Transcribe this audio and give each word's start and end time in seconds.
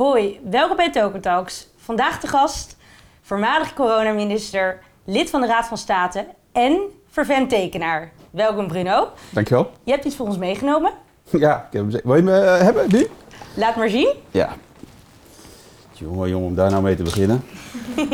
Hoi, 0.00 0.40
welkom 0.50 0.76
bij 0.76 0.90
Token 0.90 1.20
Talks. 1.20 1.68
Vandaag 1.76 2.20
de 2.20 2.26
gast, 2.26 2.76
voormalig 3.22 3.74
coronaminister, 3.74 4.78
lid 5.04 5.30
van 5.30 5.40
de 5.40 5.46
Raad 5.46 5.66
van 5.66 5.78
State 5.78 6.26
en 6.52 6.80
vervent 7.10 7.48
tekenaar. 7.48 8.10
Welkom 8.30 8.68
Bruno. 8.68 9.08
Dankjewel. 9.30 9.70
Je 9.84 9.92
hebt 9.92 10.04
iets 10.04 10.16
voor 10.16 10.26
ons 10.26 10.38
meegenomen. 10.38 10.92
Ja, 11.30 11.56
ik 11.56 11.78
heb 11.78 11.90
hem, 11.90 12.00
wil 12.04 12.16
je 12.16 12.22
me 12.22 12.40
eh, 12.40 12.60
hebben 12.60 12.86
nu? 12.88 13.06
Laat 13.54 13.76
maar 13.76 13.88
zien. 13.88 14.12
Ja. 14.30 14.48
Jongen, 15.92 16.28
jongen, 16.28 16.48
om 16.48 16.54
daar 16.54 16.70
nou 16.70 16.82
mee 16.82 16.96
te 16.96 17.02
beginnen. 17.02 17.44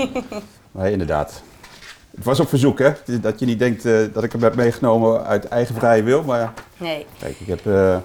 maar 0.72 0.90
inderdaad. 0.90 1.42
Het 2.10 2.24
was 2.24 2.40
op 2.40 2.48
verzoek, 2.48 2.78
hè? 2.78 2.92
Dat 3.20 3.38
je 3.38 3.46
niet 3.46 3.58
denkt 3.58 3.84
eh, 3.84 3.98
dat 4.12 4.22
ik 4.24 4.32
hem 4.32 4.42
heb 4.42 4.54
meegenomen 4.54 5.24
uit 5.24 5.48
eigen 5.48 5.74
vrije 5.74 6.02
wil. 6.02 6.22
Maar 6.22 6.52
Nee, 6.76 7.06
kijk, 7.18 7.40
ik 7.40 7.46
heb 7.46 7.66
eh, 7.66 7.96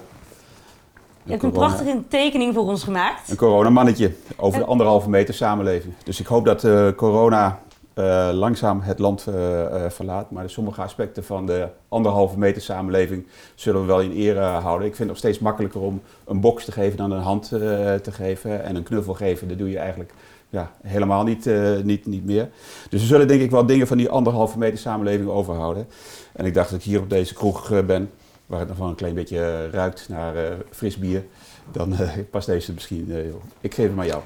je 1.24 1.30
hebt 1.30 1.42
een 1.42 1.50
prachtige 1.50 2.02
tekening 2.08 2.54
voor 2.54 2.68
ons 2.68 2.84
gemaakt. 2.84 3.30
een 3.30 3.36
coronamannetje 3.36 4.12
over 4.36 4.58
de 4.58 4.64
anderhalve 4.64 5.10
meter 5.10 5.34
samenleving. 5.34 5.94
Dus 6.04 6.20
ik 6.20 6.26
hoop 6.26 6.44
dat 6.44 6.64
eh, 6.64 6.88
corona 6.96 7.60
eh, 7.94 8.28
langzaam 8.32 8.80
het 8.80 8.98
land 8.98 9.26
eh, 9.26 9.34
verlaat. 9.88 10.30
Maar 10.30 10.50
sommige 10.50 10.82
aspecten 10.82 11.24
van 11.24 11.46
de 11.46 11.68
anderhalve 11.88 12.38
meter 12.38 12.62
samenleving 12.62 13.26
zullen 13.54 13.80
we 13.80 13.86
wel 13.86 14.00
in 14.00 14.12
ere 14.12 14.40
houden. 14.40 14.86
Ik 14.86 14.96
vind 14.96 14.98
het 14.98 15.08
nog 15.08 15.16
steeds 15.16 15.38
makkelijker 15.38 15.80
om 15.80 16.02
een 16.24 16.40
box 16.40 16.64
te 16.64 16.72
geven 16.72 16.96
dan 16.96 17.10
een 17.10 17.22
hand 17.22 17.48
te 17.48 18.10
geven. 18.10 18.64
En 18.64 18.76
een 18.76 18.82
knuffel 18.82 19.14
geven, 19.14 19.48
dat 19.48 19.58
doe 19.58 19.70
je 19.70 19.78
eigenlijk 19.78 20.14
ja, 20.48 20.70
helemaal 20.82 21.24
niet, 21.24 21.50
niet, 21.82 22.06
niet 22.06 22.24
meer. 22.24 22.48
Dus 22.88 23.00
we 23.00 23.06
zullen 23.06 23.28
denk 23.28 23.40
ik 23.40 23.50
wel 23.50 23.66
dingen 23.66 23.86
van 23.86 23.96
die 23.96 24.08
anderhalve 24.08 24.58
meter 24.58 24.78
samenleving 24.78 25.28
overhouden. 25.28 25.86
En 26.32 26.44
ik 26.44 26.54
dacht 26.54 26.70
dat 26.70 26.78
ik 26.78 26.84
hier 26.84 27.00
op 27.00 27.10
deze 27.10 27.34
kroeg 27.34 27.84
ben, 27.86 28.10
waar 28.52 28.60
het 28.60 28.68
nog 28.70 28.78
wel 28.78 28.88
een 28.88 28.94
klein 28.94 29.14
beetje 29.14 29.38
eh, 29.38 29.70
ruikt 29.70 30.08
naar 30.08 30.36
eh, 30.36 30.52
fris 30.70 30.96
bier. 30.96 31.24
Dan 31.72 31.92
eh, 31.96 32.10
past 32.30 32.46
deze 32.46 32.72
misschien. 32.72 33.04
joh. 33.06 33.42
ik 33.60 33.74
geef 33.74 33.88
hem 33.88 34.00
aan 34.00 34.06
jou. 34.06 34.22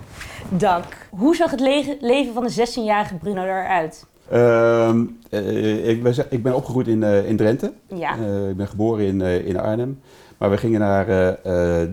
Dank. 0.51 0.85
Hoe 1.11 1.37
zag 1.37 1.51
het 1.51 1.61
le- 1.61 1.97
leven 2.01 2.33
van 2.35 2.43
de 2.47 2.53
16-jarige 2.67 3.15
Bruno 3.15 3.43
eruit? 3.43 4.07
Ehm, 4.31 5.05
eh, 5.31 5.89
ik, 5.89 6.03
ben, 6.03 6.15
ik 6.31 6.43
ben 6.43 6.55
opgegroeid 6.55 6.89
in, 6.89 7.03
in 7.03 7.37
Drenthe. 7.37 7.73
Ja, 7.87 8.15
ik 8.49 8.57
ben 8.57 8.69
geboren 8.69 9.07
in, 9.07 9.21
in 9.21 9.59
Arnhem. 9.61 10.01
Maar 10.39 10.51
we 10.51 10.57
gingen 10.57 10.81
naar 10.81 11.07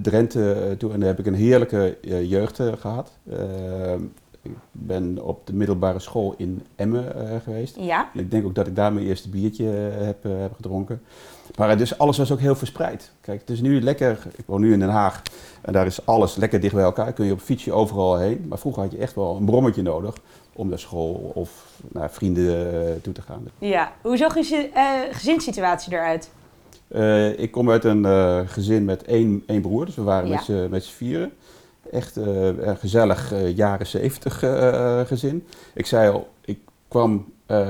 Drenthe 0.01 0.75
toe 0.77 0.91
en 0.93 0.99
daar 0.99 1.09
heb 1.09 1.19
ik 1.19 1.25
een 1.25 1.33
heerlijke 1.35 1.97
jeugd 2.27 2.59
eh, 2.59 2.67
gehad. 2.79 3.11
Ehm, 3.31 3.99
ik 4.41 4.51
ben 4.71 5.19
op 5.23 5.47
de 5.47 5.53
middelbare 5.53 5.99
school 5.99 6.33
in 6.37 6.61
Emmen 6.75 7.05
geweest. 7.43 7.75
ja. 7.79 8.09
En 8.13 8.19
ik 8.19 8.31
denk 8.31 8.45
ook 8.45 8.55
dat 8.55 8.67
ik 8.67 8.75
daar 8.75 8.93
mijn 8.93 9.05
eerste 9.05 9.29
biertje 9.29 9.65
heb, 9.97 10.23
heb 10.23 10.53
gedronken. 10.55 11.01
Maar 11.57 11.77
dus 11.77 11.97
alles 11.97 12.17
was 12.17 12.31
ook 12.31 12.39
heel 12.39 12.55
verspreid. 12.55 13.11
Kijk, 13.21 13.39
het 13.39 13.49
is 13.49 13.61
nu 13.61 13.81
lekker. 13.81 14.17
Ik 14.35 14.43
woon 14.45 14.61
nu 14.61 14.73
in 14.73 14.79
Den 14.79 14.89
Haag 14.89 15.21
en 15.61 15.73
daar 15.73 15.85
is 15.85 16.05
alles 16.05 16.35
lekker 16.35 16.59
dicht 16.59 16.73
bij 16.73 16.83
elkaar. 16.83 17.13
Kun 17.13 17.25
je 17.25 17.31
op 17.31 17.39
fietsje 17.41 17.71
overal 17.71 18.17
heen. 18.17 18.45
Maar 18.49 18.57
vroeger 18.57 18.81
had 18.81 18.91
je 18.91 18.97
echt 18.97 19.15
wel 19.15 19.35
een 19.35 19.45
brommetje 19.45 19.81
nodig 19.81 20.15
om 20.53 20.69
naar 20.69 20.79
school 20.79 21.31
of 21.33 21.65
naar 21.91 22.11
vrienden 22.11 22.73
eh, 22.85 22.91
toe 23.01 23.13
te 23.13 23.21
gaan. 23.21 23.47
ja. 23.57 23.91
Hoe 24.01 24.17
zag 24.17 24.35
je 24.37 24.69
eh, 24.73 24.89
gezinssituatie 25.11 25.93
eruit? 25.93 26.29
Eh, 26.87 27.39
ik 27.39 27.51
kom 27.51 27.69
uit 27.71 27.83
een 27.83 28.05
eh, 28.05 28.39
gezin 28.45 28.85
met 28.85 29.03
één, 29.03 29.43
één 29.47 29.61
broer, 29.61 29.85
dus 29.85 29.95
we 29.95 30.01
waren 30.03 30.29
Ja. 30.29 30.67
met 30.69 30.83
z'n- 30.83 30.91
vieren. 30.93 31.31
Echt 31.91 32.15
een 32.15 32.77
gezellig 32.77 33.33
jaren 33.55 33.87
zeventig 33.87 34.43
gezin. 35.07 35.47
Ik 35.73 35.85
zei 35.85 36.11
al, 36.11 36.29
ik 36.45 36.59
kwam, 36.87 37.25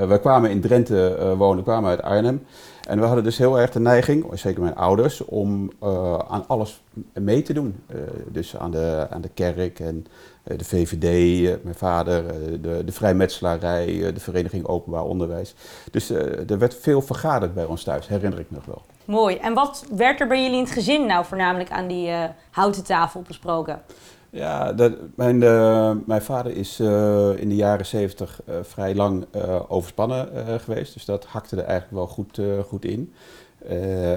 wij 0.08 0.18
kwamen 0.20 0.50
in 0.50 0.60
Drenthe 0.60 1.14
eh, 1.14 1.32
wonen, 1.32 1.62
kwamen 1.64 1.90
uit 1.90 2.02
Arnhem. 2.02 2.46
En 2.88 3.00
we 3.00 3.06
hadden 3.06 3.24
dus 3.24 3.38
heel 3.38 3.60
erg 3.60 3.70
de 3.70 3.80
neiging, 3.80 4.26
zeker 4.32 4.62
mijn 4.62 4.76
ouders, 4.76 5.24
om 5.24 5.70
eh, 5.80 6.18
aan 6.28 6.44
alles 6.46 6.82
mee 7.12 7.42
te 7.42 7.52
doen. 7.52 7.82
Eh, 7.86 7.96
dus 8.28 8.56
aan 8.56 8.70
de, 8.70 9.06
aan 9.10 9.20
de 9.20 9.30
kerk 9.34 9.80
en 9.80 10.06
eh, 10.42 10.58
de 10.58 10.64
VVD, 10.64 11.04
eh, 11.48 11.54
mijn 11.62 11.74
vader, 11.74 12.26
eh, 12.26 12.34
de, 12.60 12.82
de 12.84 12.92
vrijmetselarij, 12.92 14.06
eh, 14.06 14.14
de 14.14 14.20
Vereniging 14.20 14.66
Openbaar 14.66 15.04
Onderwijs. 15.04 15.54
Dus 15.90 16.10
eh, 16.10 16.50
er 16.50 16.58
werd 16.58 16.76
veel 16.80 17.02
vergaderd 17.02 17.54
bij 17.54 17.64
ons 17.64 17.82
thuis, 17.84 18.08
herinner 18.08 18.38
ik 18.38 18.50
nog 18.50 18.64
wel. 18.64 18.82
Mooi. 19.04 19.36
En 19.36 19.54
wat 19.54 19.84
werd 19.90 20.20
er 20.20 20.26
bij 20.26 20.42
jullie 20.42 20.56
in 20.58 20.64
het 20.64 20.72
gezin 20.72 21.06
nou 21.06 21.24
voornamelijk 21.24 21.70
aan 21.70 21.86
die 21.86 22.08
eh, 22.08 22.24
houten 22.50 22.84
tafel 22.84 23.22
besproken? 23.26 23.82
Ja, 24.34 24.72
dat, 24.72 24.92
mijn, 25.16 25.42
eh, 25.42 25.92
mijn 26.06 26.22
vader 26.22 26.56
is 26.56 26.80
eh, 26.80 27.30
in 27.36 27.48
de 27.48 27.54
jaren 27.54 27.86
zeventig 27.86 28.40
eh, 28.46 28.54
vrij 28.62 28.94
lang 28.94 29.26
overspannen 29.68 30.28
geweest. 30.60 30.94
Dus 30.94 31.04
dat 31.04 31.24
hakte 31.24 31.56
er 31.56 31.64
eigenlijk 31.64 31.92
wel 31.92 32.06
goed, 32.06 32.40
goed 32.66 32.84
in. 32.84 33.12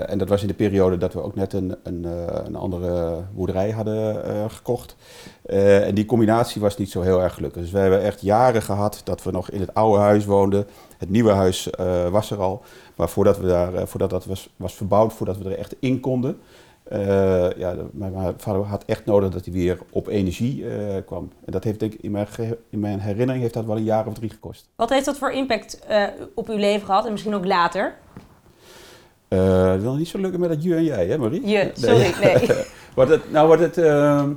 En 0.08 0.18
dat 0.18 0.30
was 0.30 0.42
in 0.42 0.48
de 0.48 0.54
periode 0.54 0.98
dat 0.98 1.14
we 1.14 1.22
ook 1.22 1.36
net 1.36 1.54
een, 1.54 1.76
een, 1.84 2.06
een 2.46 2.56
andere 2.56 3.24
boerderij 3.36 3.72
hadden 3.72 4.24
gekocht. 4.50 4.96
En 5.46 5.96
die 5.96 6.06
combinatie 6.06 6.62
was 6.62 6.78
niet 6.78 6.92
zo 6.92 7.02
heel 7.02 7.22
erg 7.22 7.34
gelukkig. 7.34 7.62
Dus 7.62 7.72
we 7.72 7.80
hebben 7.80 8.02
echt 8.02 8.22
jaren 8.22 8.62
gehad 8.62 9.02
dat 9.04 9.24
we 9.24 9.32
nog 9.32 9.50
in 9.50 9.60
het 9.60 9.74
oude 9.74 10.00
huis 10.00 10.26
woonden. 10.26 10.68
Het 10.98 11.10
nieuwe 11.10 11.32
huis 11.32 11.70
was 12.12 12.32
er 12.32 12.42
al. 12.42 12.62
Maar 12.96 13.10
voordat, 13.10 13.38
we 13.38 13.48
daar, 13.48 13.88
voordat 13.88 14.10
dat 14.10 14.26
was, 14.26 14.50
was 14.56 14.74
verbouwd, 14.74 15.14
voordat 15.14 15.38
we 15.38 15.50
er 15.50 15.58
echt 15.58 15.76
in 15.80 16.00
konden, 16.00 16.40
ja, 17.58 17.74
de- 17.74 17.88
mijn, 17.92 18.34
vader 18.38 18.62
had 18.62 18.84
echt 18.86 19.06
nodig 19.06 19.30
dat 19.30 19.46
hij 19.46 19.54
weer 19.54 19.78
op 19.90 20.08
energie 20.08 20.70
eh, 20.70 20.96
kwam. 21.06 21.32
En 21.46 21.52
dat 21.52 21.64
heeft 21.64 21.80
denk 21.80 21.94
ik 21.94 22.02
in 22.02 22.12
mijn, 22.12 22.28
in 22.70 22.80
mijn 22.80 23.00
herinnering 23.00 23.42
heeft 23.42 23.54
dat 23.54 23.66
wel 23.66 23.76
een 23.76 23.84
jaar 23.84 24.08
of 24.08 24.14
drie 24.14 24.30
gekost. 24.30 24.70
Wat 24.76 24.90
heeft 24.90 25.06
dat 25.06 25.18
voor 25.18 25.32
impact 25.32 25.80
eh, 25.88 26.04
op 26.34 26.50
uw 26.50 26.58
leven 26.58 26.86
gehad 26.86 27.06
en 27.06 27.12
misschien 27.12 27.36
ook 27.36 27.46
later? 27.46 27.96
Eh, 29.28 29.72
het 29.72 29.82
wil 29.82 29.96
niet 29.96 30.08
zo 30.08 30.18
lukken 30.20 30.40
met 30.40 30.50
dat 30.50 30.64
je 30.64 30.76
en 30.76 30.84
jij, 30.84 31.08
hè 31.08 31.18
Marie? 31.18 31.48
Je, 31.48 31.72
sorry, 31.74 32.14
nee. 32.22 32.50
Het, 33.08 33.32
nou 33.32 33.48
wordt 33.48 33.62
het... 33.62 33.78
ehm, 33.78 34.32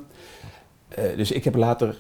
eh, 0.89 1.17
dus 1.17 1.31
ik 1.31 1.45
heb 1.45 1.55
later 1.55 1.99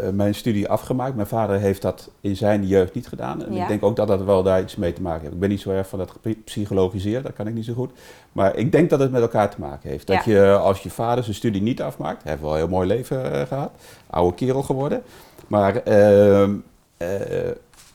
eh, 0.00 0.10
mijn 0.12 0.34
studie 0.34 0.68
afgemaakt. 0.68 1.14
Mijn 1.14 1.26
vader 1.26 1.58
heeft 1.58 1.82
dat 1.82 2.10
in 2.20 2.36
zijn 2.36 2.66
jeugd 2.66 2.94
niet 2.94 3.08
gedaan. 3.08 3.44
En 3.46 3.52
Ja. 3.54 3.62
ik 3.62 3.68
denk 3.68 3.82
ook 3.82 3.96
dat 3.96 4.08
dat 4.08 4.22
wel 4.24 4.42
daar 4.42 4.60
iets 4.60 4.76
mee 4.76 4.92
te 4.92 5.02
maken 5.02 5.20
heeft. 5.20 5.32
Ik 5.34 5.40
ben 5.40 5.48
niet 5.48 5.60
zo 5.60 5.70
erg 5.70 5.88
van 5.88 5.98
dat 5.98 6.10
gepsychologiseerd, 6.22 7.22
dat 7.24 7.32
kan 7.32 7.46
ik 7.46 7.54
niet 7.54 7.64
zo 7.64 7.72
goed. 7.74 7.90
Maar 8.32 8.56
ik 8.56 8.72
denk 8.72 8.90
dat 8.90 9.00
het 9.00 9.10
met 9.10 9.22
elkaar 9.22 9.50
te 9.50 9.60
maken 9.60 9.90
heeft. 9.90 10.06
Dat 10.06 10.24
Ja. 10.24 10.32
je 10.32 10.52
als 10.56 10.80
je 10.80 10.90
vader 10.90 11.24
zijn 11.24 11.36
studie 11.36 11.62
niet 11.62 11.82
afmaakt... 11.82 12.22
Hij 12.22 12.30
heeft 12.30 12.42
wel 12.44 12.52
een 12.52 12.58
heel 12.58 12.68
mooi 12.68 12.86
leven 12.88 13.32
eh, 13.32 13.46
gehad. 13.46 13.70
Oude 14.10 14.34
kerel 14.36 14.62
geworden. 14.62 15.02
Maar... 15.46 15.76
ehm, 15.76 16.54
eh, 16.96 17.08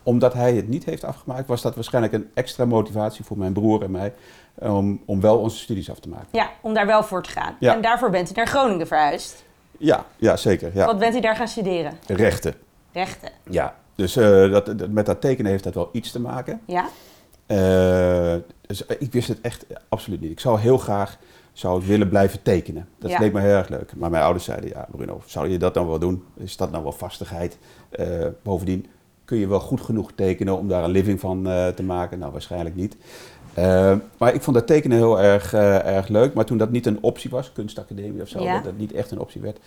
omdat 0.04 0.34
hij 0.34 0.54
het 0.54 0.68
niet 0.68 0.84
heeft 0.86 1.04
afgemaakt, 1.04 1.48
was 1.48 1.62
dat 1.62 1.76
waarschijnlijk 1.76 2.14
een 2.14 2.30
extra 2.34 2.66
motivatie 2.66 3.26
voor 3.26 3.38
mijn 3.38 3.54
broer 3.54 3.84
en 3.84 3.92
mij 3.92 4.14
om, 4.56 5.02
om 5.06 5.22
wel 5.22 5.38
onze 5.38 5.58
studies 5.58 5.92
af 5.92 6.00
te 6.00 6.10
maken. 6.10 6.28
Ja, 6.32 6.50
om 6.62 6.74
daar 6.74 6.86
wel 6.86 7.04
voor 7.04 7.24
te 7.24 7.30
gaan. 7.30 7.56
Ja. 7.60 7.76
En 7.76 7.82
daarvoor 7.82 8.10
bent 8.10 8.30
u 8.30 8.34
naar 8.36 8.48
Groningen 8.48 8.88
verhuisd. 8.88 9.44
Ja, 9.80 10.06
ja 10.18 10.38
zeker. 10.38 10.72
Ja. 10.74 10.86
Wat 10.86 11.00
bent 11.00 11.16
u 11.16 11.20
daar 11.20 11.36
gaan 11.36 11.48
studeren? 11.48 11.94
Rechten. 12.08 12.54
Rechten. 12.94 13.30
Ja. 13.50 13.76
Dus 13.96 14.16
eh, 14.16 14.52
dat, 14.52 14.66
dat- 14.66 14.90
met 14.90 15.06
dat 15.06 15.22
tekenen 15.22 15.52
heeft 15.52 15.64
dat 15.64 15.74
wel 15.74 15.90
iets 15.92 16.12
te 16.12 16.20
maken. 16.20 16.62
Ja? 16.66 16.90
Eh, 17.46 18.36
dus 18.62 18.86
ik 18.86 19.12
wist 19.12 19.28
het 19.28 19.42
echt 19.42 19.66
absoluut 19.90 20.22
niet. 20.22 20.32
Ik 20.32 20.40
zou 20.40 20.60
heel 20.60 20.78
graag 20.78 21.18
zou 21.54 21.86
willen 21.86 22.10
blijven 22.10 22.42
tekenen. 22.42 22.88
Dat 23.00 23.10
Ja. 23.12 23.20
leek 23.20 23.34
me 23.34 23.40
heel 23.40 23.56
erg 23.56 23.70
leuk. 23.70 23.92
Maar 23.96 24.10
mijn 24.10 24.24
ouders 24.24 24.46
zeiden, 24.46 24.70
ja 24.70 24.88
Bruno, 24.92 25.22
zou 25.26 25.48
je 25.50 25.58
dat 25.58 25.74
dan 25.74 25.88
wel 25.88 26.00
doen? 26.00 26.24
Is 26.38 26.58
dat 26.58 26.72
nou 26.72 26.84
wel 26.84 26.92
vastigheid? 26.92 27.58
Eh, 27.90 28.06
bovendien, 28.44 28.86
kun 29.26 29.38
je 29.38 29.48
wel 29.48 29.60
goed 29.60 29.82
genoeg 29.82 30.12
tekenen 30.16 30.58
om 30.58 30.68
daar 30.68 30.84
een 30.84 30.90
living 30.92 31.20
van 31.20 31.48
eh, 31.50 31.68
te 31.68 31.84
maken? 31.84 32.20
Nou, 32.20 32.32
waarschijnlijk 32.32 32.76
niet. 32.76 32.96
Eh, 33.54 33.96
maar 34.18 34.34
ik 34.34 34.42
vond 34.42 34.56
dat 34.58 34.68
tekenen 34.68 34.98
heel 34.98 35.20
erg, 35.20 35.54
eh, 35.54 35.96
erg 35.96 36.08
leuk. 36.08 36.34
Maar 36.34 36.46
toen 36.46 36.58
dat 36.58 36.72
niet 36.72 36.86
een 36.86 36.98
optie 37.02 37.30
was, 37.30 37.52
kunstacademie 37.52 38.22
of 38.22 38.28
zo, 38.28 38.42
Ja. 38.42 38.54
dat 38.54 38.64
dat 38.64 38.78
niet 38.78 38.94
echt 38.94 39.12
een 39.12 39.20
optie 39.20 39.42
werd. 39.42 39.60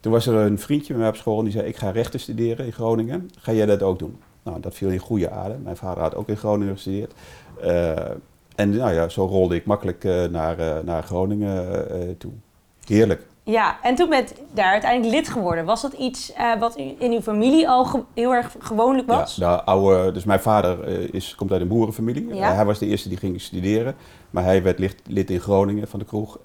Toen 0.00 0.12
was 0.12 0.26
er 0.26 0.34
een 0.34 0.58
vriendje 0.58 0.92
bij 0.92 1.00
mij 1.02 1.10
op 1.10 1.16
school 1.16 1.38
en 1.38 1.44
die 1.44 1.52
zei, 1.52 1.66
ik 1.66 1.76
ga 1.76 1.90
rechten 1.90 2.20
studeren 2.20 2.66
in 2.66 2.72
Groningen. 2.72 3.30
Ga 3.38 3.52
jij 3.52 3.66
dat 3.66 3.82
ook 3.82 3.98
doen? 3.98 4.18
Nou, 4.42 4.60
dat 4.60 4.74
viel 4.74 4.88
in 4.88 4.98
goede 4.98 5.30
aarde. 5.30 5.56
Mijn 5.62 5.76
vader 5.76 6.02
had 6.02 6.14
ook 6.14 6.28
in 6.28 6.36
Groningen 6.36 6.74
gestudeerd. 6.74 7.12
Eh, 7.60 7.90
en 8.54 8.70
nou 8.76 8.92
ja, 8.92 9.08
zo 9.08 9.24
rolde 9.26 9.54
ik 9.54 9.64
makkelijk 9.64 10.04
naar, 10.30 10.84
naar 10.84 11.02
Groningen 11.02 12.16
toe. 12.18 12.32
Heerlijk. 12.86 13.26
Ja, 13.50 13.78
en 13.82 13.94
toen 13.94 14.08
bent 14.08 14.34
daar 14.52 14.72
uiteindelijk 14.72 15.14
lid 15.14 15.28
geworden. 15.28 15.64
Was 15.64 15.82
dat 15.82 15.92
iets 15.92 16.32
eh, 16.32 16.58
wat 16.58 16.76
in 16.76 17.12
uw 17.12 17.20
familie 17.20 17.68
al 17.68 18.06
heel 18.14 18.34
erg 18.34 18.56
gewoonlijk 18.58 19.08
was? 19.08 19.36
Ja, 19.36 19.56
de 19.56 19.62
oude, 19.62 20.12
dus 20.12 20.24
mijn 20.24 20.40
vader 20.40 20.84
eh, 20.84 21.08
is, 21.12 21.34
komt 21.34 21.52
uit 21.52 21.60
een 21.60 21.68
boerenfamilie. 21.68 22.34
Ja. 22.34 22.50
Eh, 22.50 22.54
hij 22.54 22.64
was 22.64 22.78
de 22.78 22.86
eerste 22.86 23.08
die 23.08 23.18
ging 23.18 23.40
studeren. 23.40 23.94
Maar 24.30 24.44
hij 24.44 24.62
werd 24.62 24.78
lid, 24.78 24.96
lid 25.06 25.30
in 25.30 25.40
Groningen 25.40 25.88
van 25.88 25.98
de 25.98 26.04
kroeg. 26.04 26.38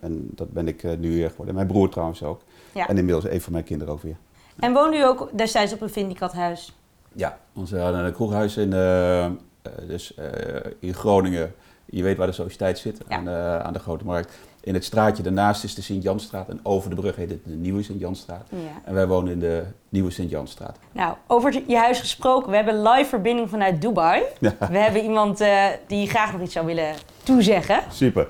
En 0.00 0.28
dat 0.30 0.52
ben 0.52 0.68
ik 0.68 0.98
nu 0.98 1.14
weer 1.14 1.30
geworden. 1.30 1.54
Mijn 1.54 1.66
broer 1.66 1.88
trouwens 1.88 2.22
ook. 2.22 2.40
Ja. 2.74 2.88
En 2.88 2.98
inmiddels 2.98 3.24
een 3.24 3.40
van 3.40 3.52
mijn 3.52 3.64
kinderen 3.64 3.94
ook 3.94 4.02
weer. 4.02 4.16
En 4.58 4.72
woonde 4.72 4.96
u 4.96 5.04
ook 5.04 5.28
destijds 5.34 5.72
op 5.72 5.80
een 5.80 5.90
Vindicathuis? 5.90 6.76
Ja, 7.12 7.38
onze 7.54 7.78
hadden 7.78 8.04
een 8.04 8.12
kroeghuis 8.12 8.56
in, 8.56 8.72
dus, 9.86 10.14
eh, 10.14 10.70
in 10.78 10.94
Groningen. 10.94 11.54
Je 11.84 12.02
weet 12.02 12.16
waar 12.16 12.26
de 12.26 12.32
sociëteit 12.32 12.78
zit, 12.78 13.00
Ja. 13.08 13.16
aan, 13.16 13.24
de, 13.24 13.60
aan 13.62 13.72
de 13.72 13.78
Grote 13.78 14.04
Markt. 14.04 14.32
In 14.60 14.74
het 14.74 14.84
straatje 14.84 15.22
daarnaast 15.22 15.64
is 15.64 15.74
de 15.74 15.82
Sint-Janstraat 15.82 16.48
en 16.48 16.60
over 16.62 16.90
de 16.90 16.96
brug 16.96 17.16
heet 17.16 17.30
het 17.30 17.44
de 17.44 17.54
Nieuwe 17.54 17.82
Sint-Janstraat. 17.82 18.46
Ja. 18.48 18.58
En 18.84 18.94
wij 18.94 19.06
wonen 19.06 19.32
in 19.32 19.38
de 19.40 19.64
Nieuwe 19.88 20.10
Sint-Janstraat. 20.10 20.78
Nou, 20.92 21.16
over 21.26 21.62
je 21.66 21.76
huis 21.76 22.00
gesproken. 22.00 22.50
We 22.50 22.56
hebben 22.56 22.82
live 22.82 23.08
verbinding 23.08 23.48
vanuit 23.48 23.80
Dubai. 23.80 24.22
Ja. 24.40 24.56
We 24.70 24.78
hebben 24.78 25.02
iemand 25.02 25.40
eh, 25.40 25.66
die 25.86 26.08
graag 26.08 26.32
nog 26.32 26.40
iets 26.42 26.52
zou 26.52 26.66
willen 26.66 26.94
toezeggen. 27.22 27.82
Super. 27.90 28.28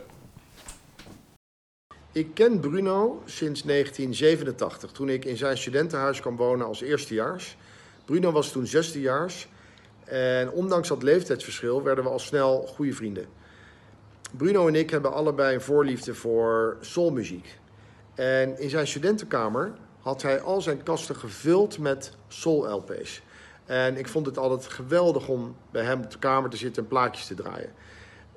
Ik 2.13 2.35
ken 2.35 2.61
Bruno 2.61 3.23
sinds 3.25 3.63
1987, 3.63 4.93
toen 4.93 5.09
ik 5.09 5.25
in 5.25 5.37
zijn 5.37 5.59
studentenhuis 5.59 6.21
kwam 6.21 6.37
wonen 6.37 6.67
als 6.67 6.81
eerstejaars. 6.83 7.57
Bruno 8.05 8.31
was 8.33 8.53
toen 8.53 8.67
zesdejaars. 8.67 9.49
En 10.13 10.51
ondanks 10.51 10.89
dat 10.89 11.03
leeftijdsverschil 11.03 11.83
werden 11.83 12.05
we 12.05 12.11
al 12.11 12.19
snel 12.19 12.67
goede 12.67 12.93
vrienden. 12.93 13.27
Bruno 14.37 14.67
en 14.67 14.75
ik 14.75 14.91
hebben 14.91 15.13
allebei 15.13 15.55
een 15.55 15.61
voorliefde 15.61 16.15
voor 16.15 16.77
soulmuziek. 16.81 17.59
En 18.15 18.59
in 18.59 18.71
zijn 18.71 18.87
studentenkamer 18.87 19.73
had 20.01 20.23
hij 20.23 20.41
al 20.41 20.61
zijn 20.61 20.83
kasten 20.83 21.17
gevuld 21.17 21.79
met 21.79 22.13
soul-LP's. 22.29 23.23
En 23.65 23.97
ik 23.97 24.09
vond 24.09 24.27
het 24.27 24.39
altijd 24.39 24.73
geweldig 24.73 25.29
om 25.29 25.57
bij 25.71 25.85
hem 25.85 26.01
op 26.01 26.11
de 26.11 26.19
kamer 26.19 26.51
te 26.51 26.57
zitten 26.57 26.83
en 26.83 26.89
plaatjes 26.89 27.27
te 27.27 27.35
draaien. 27.35 27.73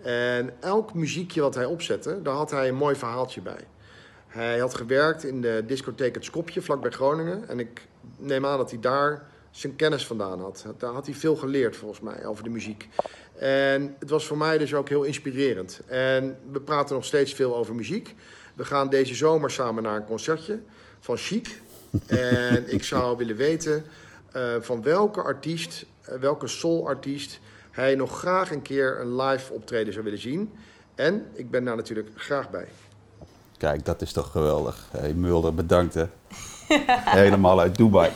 En 0.01 0.53
elk 0.59 0.93
muziekje 0.93 1.41
wat 1.41 1.55
hij 1.55 1.65
opzette, 1.65 2.21
daar 2.21 2.35
had 2.35 2.51
hij 2.51 2.67
een 2.67 2.75
mooi 2.75 2.95
verhaaltje 2.95 3.41
bij. 3.41 3.67
Hij 4.27 4.59
had 4.59 4.75
gewerkt 4.75 5.23
in 5.23 5.41
de 5.41 5.63
discotheek 5.67 6.15
Het 6.15 6.25
Skopje, 6.25 6.61
vlakbij 6.61 6.91
Groningen. 6.91 7.47
En 7.47 7.59
ik 7.59 7.87
neem 8.17 8.45
aan 8.45 8.57
dat 8.57 8.69
hij 8.69 8.79
daar 8.79 9.33
zijn 9.55 9.75
kennis 9.75 10.05
vandaan 10.05 10.39
had. 10.39 10.65
Daar 10.77 10.93
had 10.93 11.05
hij 11.05 11.15
veel 11.15 11.35
geleerd, 11.35 11.75
volgens 11.75 11.99
mij, 11.99 12.25
over 12.25 12.43
de 12.43 12.49
muziek. 12.49 12.89
En 13.37 13.95
het 13.99 14.09
was 14.09 14.25
voor 14.25 14.37
mij 14.37 14.57
dus 14.57 14.73
ook 14.73 14.89
heel 14.89 15.03
inspirerend. 15.03 15.81
En 15.87 16.37
we 16.51 16.61
praten 16.61 16.95
nog 16.95 17.05
steeds 17.05 17.33
veel 17.33 17.55
over 17.55 17.75
muziek. 17.75 18.15
We 18.53 18.65
gaan 18.65 18.89
deze 18.89 19.15
zomer 19.15 19.51
samen 19.51 19.83
naar 19.83 19.95
een 19.95 20.05
concertje 20.05 20.59
van 20.99 21.17
Chic. 21.17 21.61
En 22.07 22.73
ik 22.73 22.83
zou 22.83 23.17
willen 23.17 23.35
weten 23.35 23.85
uh, 24.35 24.55
van 24.59 24.81
welke 24.83 25.21
artiest, 25.21 25.85
uh, 26.09 26.15
welke 26.15 26.47
soul-artiest, 26.47 27.39
hij 27.71 27.95
nog 27.95 28.19
graag 28.19 28.51
een 28.51 28.61
keer 28.61 28.99
een 28.99 29.15
live 29.15 29.53
optreden 29.53 29.93
zou 29.93 30.05
willen 30.05 30.21
zien. 30.21 30.53
En 30.95 31.25
ik 31.33 31.49
ben 31.49 31.63
daar 31.63 31.75
natuurlijk 31.75 32.09
graag 32.15 32.49
bij. 32.49 32.67
Kijk, 33.57 33.85
dat 33.85 34.01
is 34.01 34.11
toch 34.11 34.31
geweldig. 34.31 34.87
Hey, 34.91 35.13
Mulder, 35.13 35.53
bedankt 35.53 35.93
hè. 35.93 36.05
Helemaal 37.21 37.59
uit 37.59 37.75
Dubai. 37.75 38.11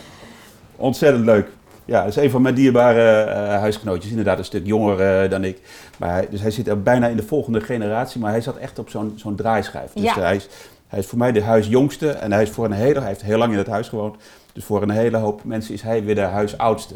Ontzettend 0.80 1.26
leuk. 1.26 1.48
Ja, 1.86 2.00
dat 2.04 2.10
is 2.18 2.24
een 2.24 2.30
van 2.30 2.42
mijn 2.42 2.56
dierbare 2.56 3.26
uh, 3.26 3.34
huisgenootjes. 3.60 4.10
Inderdaad 4.10 4.38
een 4.38 4.46
stuk 4.46 4.66
jonger 4.66 5.24
uh, 5.24 5.30
dan 5.30 5.44
ik. 5.44 5.62
Maar 5.98 6.12
hij, 6.12 6.28
dus 6.30 6.42
hij 6.42 6.52
zit 6.52 6.68
er 6.68 6.82
bijna 6.84 7.08
in 7.08 7.16
de 7.16 7.24
volgende 7.24 7.62
generatie. 7.62 8.22
Maar 8.22 8.32
hij 8.32 8.42
zat 8.42 8.58
echt 8.58 8.80
op 8.80 8.90
zo'n 8.90 9.14
zo'n 9.16 9.36
draaischijf. 9.36 9.92
Dus 9.94 10.04
Ja. 10.04 10.20
hij, 10.20 10.36
is, 10.36 10.48
hij 10.88 11.00
is 11.00 11.06
voor 11.06 11.18
mij 11.18 11.32
de 11.32 11.44
huisjongste. 11.44 12.10
En 12.10 12.32
hij, 12.32 12.42
is 12.44 12.50
voor 12.50 12.66
een 12.66 12.72
hele, 12.72 13.00
hij 13.00 13.08
heeft 13.08 13.22
heel 13.22 13.38
lang 13.38 13.52
in 13.52 13.58
het 13.58 13.68
huis 13.68 13.88
gewoond. 13.90 14.16
Dus 14.54 14.64
voor 14.64 14.82
een 14.82 14.90
hele 14.90 15.18
hoop 15.18 15.44
mensen 15.44 15.74
is 15.74 15.82
hij 15.82 16.04
weer 16.04 16.16
de 16.16 16.22
huisoudste. 16.22 16.96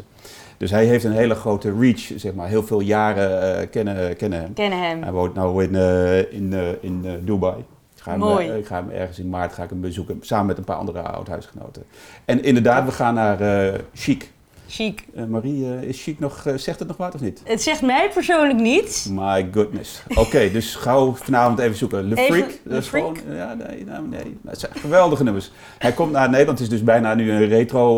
Dus 0.56 0.70
hij 0.70 0.84
heeft 0.84 1.04
een 1.04 1.12
hele 1.12 1.34
grote 1.34 1.74
reach, 1.78 2.10
zeg 2.16 2.34
maar. 2.34 2.48
Heel 2.48 2.62
veel 2.62 2.80
jaren 2.80 3.58
eh, 3.58 3.70
kennen, 3.70 4.16
kennen 4.16 4.40
hem. 4.40 4.52
Kennen 4.52 4.82
hem. 4.82 5.02
Hij 5.02 5.12
woont 5.12 5.34
nu 5.34 5.62
in, 5.62 5.74
eh, 5.74 6.32
in, 6.32 6.52
eh, 6.52 6.68
in 6.80 7.02
eh, 7.04 7.12
Dubai. 7.20 7.64
Ga, 8.04 8.10
hem, 8.10 8.20
Mooi. 8.20 8.48
eh, 8.48 8.56
ik 8.56 8.66
ga 8.66 8.74
hem 8.76 8.90
ergens 8.90 9.18
in 9.18 9.28
maart 9.28 9.52
ga 9.52 9.62
ik 9.62 9.70
hem 9.70 9.80
bezoeken, 9.80 10.18
samen 10.20 10.46
met 10.46 10.58
een 10.58 10.64
paar 10.64 10.76
andere 10.76 11.00
oud-huisgenoten. 11.00 11.84
En 12.24 12.42
inderdaad, 12.42 12.84
we 12.84 12.90
gaan 12.92 13.14
naar 13.14 13.40
eh 13.40 13.74
Chic. 13.94 14.32
Chic. 14.68 15.04
Eh, 15.14 15.24
Marie, 15.24 15.86
is 15.86 16.02
Chic 16.02 16.18
nog, 16.18 16.42
zegt 16.56 16.78
het 16.78 16.88
nog 16.88 16.96
wat 16.96 17.14
of 17.14 17.20
niet? 17.20 17.40
Het 17.44 17.62
zegt 17.62 17.82
mij 17.82 18.10
persoonlijk 18.14 18.58
niet. 18.60 19.06
My 19.10 19.48
goodness. 19.52 20.02
Oké, 20.14 20.48
dus 20.52 20.74
gauw 20.74 21.14
vanavond 21.14 21.58
even 21.58 21.76
zoeken. 21.76 22.08
Le 22.08 22.16
Even 22.16 22.34
Freak. 22.34 22.50
Le 22.62 22.70
dat 22.70 22.82
is 22.82 22.88
Freak? 22.88 23.18
gewoon- 23.18 23.36
ja, 23.36 23.54
nee, 23.54 23.84
nou, 23.84 24.08
nee. 24.08 24.38
Dat 24.42 24.60
zijn 24.60 24.72
geweldige 24.74 25.22
nummers. 25.24 25.50
Hij 25.78 25.92
komt 25.92 26.12
naar 26.12 26.30
Nederland. 26.30 26.58
Het 26.58 26.66
is 26.68 26.74
dus 26.74 26.84
bijna 26.84 27.14
nu 27.14 27.30
een 27.32 27.46
retro 27.48 27.96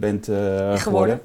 band 0.00 0.24
geworden. 0.24 0.78
Geworden. 0.78 1.20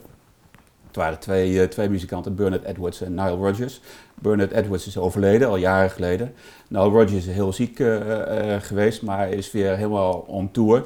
Het 0.95 1.03
waren 1.03 1.19
twee, 1.19 1.61
eh, 1.61 1.67
twee 1.67 1.89
muzikanten, 1.89 2.35
Bernard 2.35 2.63
Edwards 2.63 3.01
en 3.01 3.13
Nile 3.13 3.35
Rodgers. 3.35 3.81
Bernard 4.13 4.51
Edwards 4.51 4.87
is 4.87 4.97
overleden, 4.97 5.47
al 5.47 5.57
jaren 5.57 5.89
geleden. 5.89 6.33
Nile 6.67 6.89
Rodgers 6.89 7.27
is 7.27 7.33
heel 7.33 7.53
ziek 7.53 7.79
eh, 7.79 8.53
eh, 8.53 8.61
geweest, 8.61 9.01
maar 9.01 9.29
is 9.29 9.51
weer 9.51 9.75
helemaal 9.77 10.13
on 10.13 10.51
tour. 10.51 10.83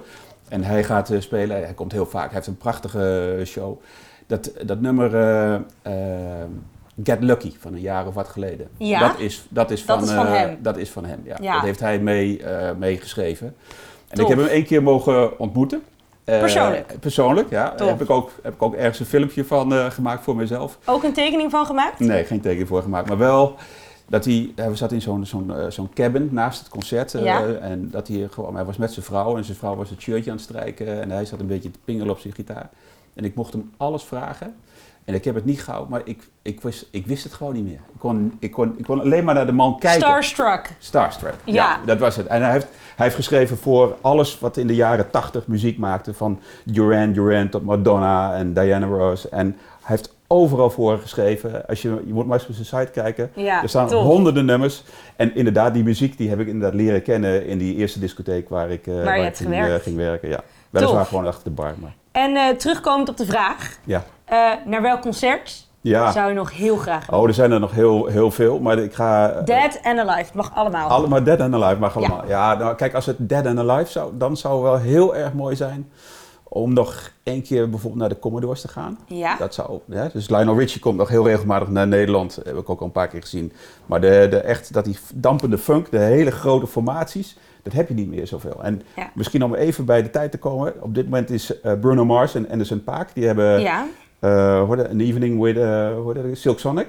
En 0.47 0.63
hij 0.63 0.83
gaat 0.83 1.11
spelen, 1.19 1.63
hij 1.63 1.73
komt 1.73 1.91
heel 1.91 2.05
vaak, 2.05 2.25
hij 2.25 2.33
heeft 2.33 2.47
een 2.47 2.57
prachtige 2.57 3.41
show. 3.45 3.81
Dat, 4.27 4.51
dat 4.65 4.81
nummer 4.81 5.09
Get 7.03 7.23
Lucky 7.23 7.51
van 7.59 7.73
een 7.73 7.81
jaar 7.81 8.07
of 8.07 8.13
wat 8.13 8.27
geleden. 8.27 8.67
Ja? 8.77 8.99
Dat 8.99 9.19
is, 9.19 9.45
dat 9.49 9.71
is 9.71 9.85
Dat 9.85 9.99
van, 9.99 10.07
is 10.07 10.13
van 10.13 10.25
hem. 10.27 10.57
Dat 10.61 10.77
is 10.77 10.89
van 10.89 11.05
hem, 11.05 11.21
ja. 11.23 11.37
Ja. 11.41 11.53
Dat 11.53 11.63
heeft 11.63 11.79
hij 11.79 11.99
mee, 11.99 12.41
meegeschreven. 12.77 13.55
En 14.07 14.17
Tof. 14.17 14.29
ik 14.29 14.35
heb 14.35 14.45
hem 14.45 14.55
één 14.55 14.65
keer 14.65 14.83
mogen 14.83 15.39
ontmoeten. 15.39 15.83
Eh, 16.33 16.39
Persoonlijk? 16.39 16.99
Persoonlijk, 16.99 17.49
ja. 17.49 17.73
Daar 17.75 17.87
heb 17.87 18.01
ik, 18.01 18.09
ook, 18.09 18.31
heb 18.43 18.53
ik 18.53 18.61
ook 18.61 18.73
ergens 18.75 18.99
een 18.99 19.05
filmpje 19.05 19.45
van 19.45 19.73
eh, 19.73 19.85
gemaakt 19.89 20.23
voor 20.23 20.35
mezelf. 20.35 20.77
Ook 20.85 21.03
een 21.03 21.13
tekening 21.13 21.51
van 21.51 21.65
gemaakt? 21.65 21.99
Nee, 21.99 22.23
geen 22.25 22.41
teken 22.41 22.67
voor 22.67 22.81
gemaakt. 22.81 23.07
Maar 23.07 23.17
wel 23.17 23.55
dat 24.07 24.25
hij, 24.25 24.51
hij 24.55 24.75
zat 24.75 24.91
in 24.91 25.01
zo'n 25.01 25.25
zo'n 25.25 25.55
eh, 25.57 25.65
zo'n 25.69 25.89
cabin 25.93 26.29
naast 26.31 26.59
het 26.59 26.69
concert. 26.69 27.13
eh. 27.13 27.63
En 27.71 27.89
dat 27.91 28.07
hij 28.07 28.27
gewoon, 28.31 28.55
hij 28.55 28.65
was 28.65 28.77
met 28.77 28.91
zijn 28.93 29.05
vrouw 29.05 29.37
en 29.37 29.43
zijn 29.43 29.57
vrouw 29.57 29.75
was 29.75 29.89
het 29.89 30.01
shirtje 30.01 30.29
aan 30.31 30.35
het 30.37 30.45
strijken. 30.45 31.01
En 31.01 31.11
hij 31.11 31.25
zat 31.25 31.39
een 31.39 31.47
beetje 31.47 31.71
te 31.71 31.79
pingelen 31.85 32.09
op 32.09 32.19
zijn 32.19 32.33
gitaar. 32.33 32.69
En 33.13 33.25
ik 33.25 33.35
mocht 33.35 33.53
hem 33.53 33.71
alles 33.77 34.03
vragen. 34.03 34.55
En 35.09 35.15
ik 35.15 35.25
heb 35.25 35.35
het 35.35 35.45
niet 35.45 35.61
gauw, 35.63 35.85
maar 35.89 36.01
ik, 36.03 36.27
ik, 36.41 36.61
wist, 36.61 36.87
ik 36.91 37.07
wist 37.07 37.23
het 37.23 37.33
gewoon 37.33 37.53
niet 37.53 37.63
meer. 37.63 37.79
Ik 37.93 37.99
kon, 37.99 38.37
ik, 38.39 38.51
kon, 38.51 38.73
ik 38.77 38.83
kon 38.85 39.01
alleen 39.01 39.23
maar 39.23 39.33
naar 39.33 39.45
de 39.45 39.51
man 39.51 39.79
kijken. 39.79 40.01
Starstruck. 40.01 40.69
Starstruck. 40.79 41.33
Ja. 41.43 41.53
Ja. 41.53 41.79
dat 41.85 41.99
was 41.99 42.15
het. 42.15 42.27
En 42.27 42.41
hij 42.41 42.51
heeft, 42.51 42.67
hij 42.95 43.05
heeft 43.05 43.15
geschreven 43.15 43.57
voor 43.57 43.97
alles 44.01 44.39
wat 44.39 44.57
in 44.57 44.67
de 44.67 44.75
jaren 44.75 45.09
80 45.09 45.47
muziek 45.47 45.77
maakte. 45.77 46.13
Van 46.13 46.39
Duran 46.63 47.11
Duran 47.11 47.49
tot 47.49 47.63
Madonna 47.63 48.33
en 48.35 48.53
Diana 48.53 48.85
Ross. 48.85 49.29
En 49.29 49.45
hij 49.81 49.95
heeft 49.95 50.15
overal 50.27 50.69
voor 50.69 50.99
geschreven. 50.99 51.67
Als 51.67 51.81
je, 51.81 52.01
je 52.05 52.13
moet 52.13 52.25
maar 52.25 52.39
eens 52.39 52.47
op 52.47 52.53
zijn 52.53 52.65
site 52.65 53.01
kijken. 53.01 53.31
Ja, 53.35 53.61
er 53.61 53.69
staan 53.69 53.87
tof. 53.87 54.03
honderden 54.03 54.45
nummers. 54.45 54.83
En 55.15 55.35
inderdaad, 55.35 55.73
die 55.73 55.83
muziek 55.83 56.17
die 56.17 56.29
heb 56.29 56.39
ik 56.39 56.47
inderdaad 56.47 56.73
leren 56.73 57.01
kennen 57.01 57.45
in 57.45 57.57
die 57.57 57.75
eerste 57.75 57.99
discotheek 57.99 58.49
waar 58.49 58.69
ik, 58.69 58.87
eh, 58.87 59.03
waar 59.03 59.19
ik 59.19 59.35
ging, 59.35 59.53
eh, 59.53 59.75
ging 59.75 59.95
werken. 59.95 60.29
Ja. 60.29 60.43
Weliswaar 60.69 61.05
gewoon 61.05 61.27
achter 61.27 61.43
de 61.43 61.49
bar. 61.49 61.73
Maar 61.79 61.93
En 62.11 62.35
eh, 62.35 62.55
terugkomend 62.55 63.09
op 63.09 63.17
de 63.17 63.25
vraag. 63.25 63.77
ja. 63.85 64.03
Eh, 64.29 64.51
naar 64.65 64.81
welk 64.81 65.01
concert 65.01 65.67
ja. 65.81 66.11
zou 66.11 66.29
je 66.29 66.35
nog 66.35 66.51
heel 66.53 66.75
graag 66.77 67.11
Oh, 67.11 67.27
er 67.27 67.33
zijn 67.33 67.51
er 67.51 67.59
nog 67.59 67.71
heel, 67.71 68.05
heel 68.05 68.31
veel. 68.31 68.59
Maar 68.59 68.77
ik 68.77 68.93
ga... 68.93 69.29
eh, 69.31 69.45
Dead 69.45 69.79
and 69.83 69.99
Alive. 69.99 70.25
Het 70.25 70.33
mag 70.33 70.51
allemaal. 70.55 70.89
Allemaal 70.89 71.23
Dead 71.23 71.39
and 71.39 71.53
Alive 71.53 71.79
mag 71.79 71.95
allemaal. 71.97 72.27
Ja, 72.27 72.53
nou, 72.55 72.75
kijk, 72.75 72.93
als 72.93 73.05
het 73.05 73.29
Dead 73.29 73.45
and 73.45 73.59
Alive 73.59 73.91
zou, 73.91 74.11
dan 74.17 74.37
zou 74.37 74.53
het 74.53 74.63
wel 74.63 74.77
heel 74.91 75.15
erg 75.15 75.33
mooi 75.33 75.55
zijn 75.55 75.89
om 76.51 76.73
nog 76.73 77.11
één 77.23 77.41
keer 77.43 77.69
bijvoorbeeld 77.69 78.01
naar 78.01 78.09
de 78.09 78.19
Commodores 78.19 78.61
te 78.61 78.67
gaan. 78.67 78.99
Ja. 79.07 79.35
Dat 79.37 79.53
zou, 79.53 79.79
ja, 79.85 80.09
dus 80.13 80.29
Lionel 80.29 80.57
Richie 80.57 80.79
komt 80.81 80.97
nog 80.97 81.09
heel 81.09 81.25
regelmatig 81.27 81.67
naar 81.69 81.87
Nederland, 81.87 82.35
heb 82.43 82.57
ik 82.57 82.69
ook 82.69 82.79
al 82.79 82.85
een 82.85 82.91
paar 82.91 83.07
keer 83.07 83.21
gezien. 83.21 83.51
Maar 83.85 84.01
de, 84.01 84.27
de 84.29 84.37
echt, 84.39 84.73
dat 84.73 84.85
die 84.85 84.97
dampende 85.13 85.57
funk, 85.57 85.91
de 85.91 85.97
hele 85.97 86.31
grote 86.31 86.67
formaties, 86.67 87.37
dat 87.63 87.73
heb 87.73 87.87
je 87.87 87.93
niet 87.93 88.07
meer 88.09 88.27
zoveel. 88.27 88.63
En 88.63 88.81
Ja. 88.95 89.09
misschien 89.13 89.43
om 89.43 89.53
even 89.55 89.85
bij 89.85 90.01
de 90.03 90.09
tijd 90.09 90.31
te 90.31 90.37
komen, 90.37 90.73
op 90.81 90.95
dit 90.95 91.03
moment 91.05 91.29
is 91.29 91.61
eh, 91.61 91.73
Bruno 91.81 92.05
Mars 92.05 92.35
en 92.35 92.49
Anderson 92.49 92.83
Paak, 92.83 93.09
die 93.13 93.25
hebben 93.25 93.61
Ja. 93.61 93.85
Eh? 94.19 94.69
An 94.69 94.99
Evening 94.99 95.41
with 95.41 95.57
eh? 95.57 96.33
Silk 96.33 96.59
Sonic. 96.59 96.87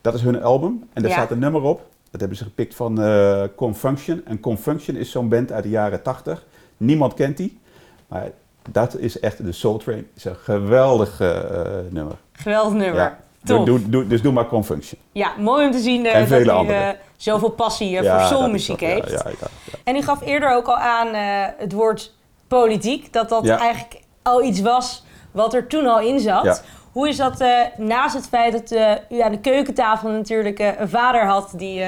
Dat 0.00 0.14
is 0.14 0.22
hun 0.22 0.42
album. 0.42 0.88
En 0.92 1.02
daar 1.02 1.10
Ja. 1.10 1.16
staat 1.16 1.30
een 1.30 1.38
nummer 1.38 1.62
op. 1.62 1.80
Dat 2.10 2.20
hebben 2.20 2.38
ze 2.38 2.44
gepikt 2.44 2.74
van 2.74 3.00
eh 3.02 3.42
Confunction. 3.56 4.22
En 4.24 4.40
Confunction 4.40 4.96
is 4.96 5.10
zo'n 5.10 5.28
band 5.28 5.52
uit 5.52 5.62
de 5.62 5.68
jaren 5.70 6.02
80. 6.02 6.44
Niemand 6.76 7.14
kent 7.14 7.36
die. 7.36 7.58
Maar 8.08 8.30
dat 8.70 8.96
is 8.96 9.20
echt 9.20 9.44
de 9.44 9.52
Soul 9.52 9.76
Train. 9.76 10.06
is 10.14 10.24
een 10.24 10.36
geweldig 10.36 11.18
nummer. 11.90 12.16
Geweldig 12.32 12.72
nummer. 12.72 13.00
Ja. 13.00 13.18
Doe, 13.42 13.64
doe, 13.64 13.88
doe- 13.88 14.06
dus 14.06 14.22
doe 14.22 14.32
maar 14.32 14.46
Confunction. 14.46 15.00
Ja, 15.12 15.32
mooi 15.38 15.66
om 15.66 15.72
te 15.72 15.78
zien 15.78 16.06
En 16.06 16.28
dat 16.28 16.64
u 16.64 16.68
eh, 16.68 16.88
zoveel 17.16 17.50
passie 17.50 17.90
Ja, 17.90 18.18
voor 18.28 18.36
soulmuziek 18.38 18.80
heeft. 18.80 19.10
Ja, 19.10 19.22
ja. 19.40 19.46
En 19.84 19.96
u 19.96 20.02
gaf 20.02 20.20
eerder 20.22 20.54
ook 20.56 20.66
al 20.66 20.76
aan 20.76 21.08
het 21.58 21.72
woord 21.72 22.14
politiek. 22.46 23.12
Dat 23.12 23.28
dat 23.28 23.46
eigenlijk 23.46 24.00
al 24.22 24.42
iets 24.42 24.60
was 24.60 25.04
wat 25.30 25.54
er 25.54 25.66
toen 25.66 25.86
al 25.86 26.00
in 26.00 26.20
zat. 26.20 26.44
Ja. 26.44 26.56
Hoe 26.92 27.08
is 27.08 27.16
dat 27.16 27.40
eh, 27.40 27.60
naast 27.76 28.14
het 28.14 28.28
feit 28.28 28.52
dat 28.52 28.70
eh, 28.70 28.92
u 29.18 29.20
aan 29.20 29.32
de 29.32 29.40
keukentafel 29.40 30.08
natuurlijk 30.08 30.58
eh, 30.58 30.80
een 30.80 30.88
vader 30.88 31.26
had 31.26 31.52
die 31.56 31.84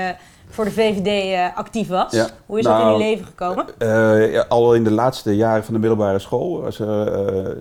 voor 0.50 0.64
de 0.64 0.70
VVD 0.70 1.06
eh, 1.06 1.56
actief 1.56 1.88
was? 1.88 2.12
Ja. 2.12 2.28
Hoe 2.46 2.58
is 2.58 2.64
dat 2.64 2.72
in 2.74 2.80
Nou, 2.80 2.92
uw 2.92 2.98
leven 2.98 3.24
gekomen? 3.24 3.66
Eh, 3.78 4.32
ja, 4.32 4.44
al 4.48 4.74
in 4.74 4.84
de 4.84 4.90
laatste 4.90 5.36
jaren 5.36 5.64
van 5.64 5.74
de 5.74 5.80
middelbare 5.80 6.18
school 6.18 6.60
was 6.60 6.78
er 6.78 7.12
eh, 7.12 7.54